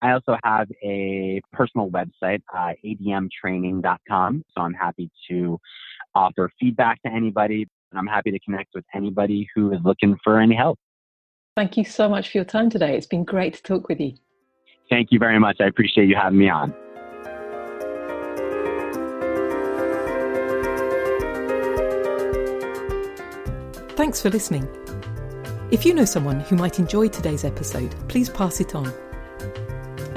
I 0.00 0.12
also 0.12 0.38
have 0.44 0.66
a 0.82 1.42
personal 1.52 1.90
website, 1.90 2.40
uh, 2.54 2.72
admtraining.com. 2.82 4.44
So 4.56 4.62
I'm 4.62 4.72
happy 4.72 5.10
to 5.28 5.60
offer 6.14 6.50
feedback 6.58 7.02
to 7.02 7.12
anybody. 7.12 7.66
And 7.92 7.98
I'm 7.98 8.06
happy 8.06 8.30
to 8.30 8.40
connect 8.40 8.70
with 8.74 8.86
anybody 8.94 9.46
who 9.54 9.72
is 9.72 9.80
looking 9.84 10.16
for 10.24 10.40
any 10.40 10.56
help. 10.56 10.78
Thank 11.54 11.76
you 11.76 11.84
so 11.84 12.08
much 12.08 12.30
for 12.30 12.38
your 12.38 12.46
time 12.46 12.70
today. 12.70 12.96
It's 12.96 13.06
been 13.06 13.24
great 13.24 13.52
to 13.54 13.62
talk 13.62 13.90
with 13.90 14.00
you. 14.00 14.14
Thank 14.88 15.08
you 15.10 15.18
very 15.18 15.38
much. 15.38 15.58
I 15.60 15.66
appreciate 15.66 16.08
you 16.08 16.16
having 16.16 16.38
me 16.38 16.48
on. 16.48 16.72
Thanks 23.96 24.20
for 24.20 24.28
listening. 24.28 24.68
If 25.70 25.86
you 25.86 25.94
know 25.94 26.04
someone 26.04 26.40
who 26.40 26.56
might 26.56 26.80
enjoy 26.80 27.08
today's 27.08 27.44
episode, 27.44 27.94
please 28.08 28.28
pass 28.28 28.60
it 28.60 28.74
on. 28.74 28.92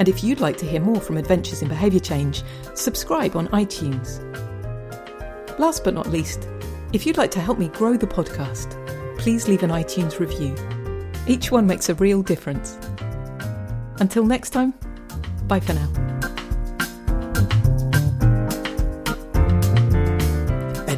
And 0.00 0.08
if 0.08 0.24
you'd 0.24 0.40
like 0.40 0.56
to 0.58 0.66
hear 0.66 0.80
more 0.80 1.00
from 1.00 1.16
Adventures 1.16 1.62
in 1.62 1.68
Behaviour 1.68 2.00
Change, 2.00 2.42
subscribe 2.74 3.36
on 3.36 3.46
iTunes. 3.48 4.18
Last 5.60 5.84
but 5.84 5.94
not 5.94 6.08
least, 6.08 6.48
if 6.92 7.06
you'd 7.06 7.18
like 7.18 7.30
to 7.30 7.40
help 7.40 7.58
me 7.58 7.68
grow 7.68 7.96
the 7.96 8.06
podcast, 8.06 8.68
please 9.16 9.46
leave 9.46 9.62
an 9.62 9.70
iTunes 9.70 10.18
review. 10.18 10.56
Each 11.28 11.52
one 11.52 11.66
makes 11.66 11.88
a 11.88 11.94
real 11.94 12.22
difference. 12.22 12.76
Until 14.00 14.26
next 14.26 14.50
time, 14.50 14.74
bye 15.46 15.60
for 15.60 15.74
now. 15.74 16.27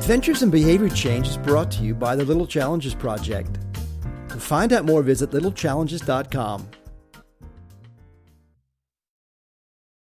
Adventures 0.00 0.42
in 0.42 0.48
Behavior 0.48 0.88
Change 0.88 1.28
is 1.28 1.36
brought 1.36 1.70
to 1.72 1.82
you 1.82 1.94
by 1.94 2.16
the 2.16 2.24
Little 2.24 2.46
Challenges 2.46 2.94
Project. 2.94 3.58
To 4.30 4.36
find 4.36 4.72
out 4.72 4.86
more, 4.86 5.02
visit 5.02 5.30
littlechallenges.com. 5.32 6.70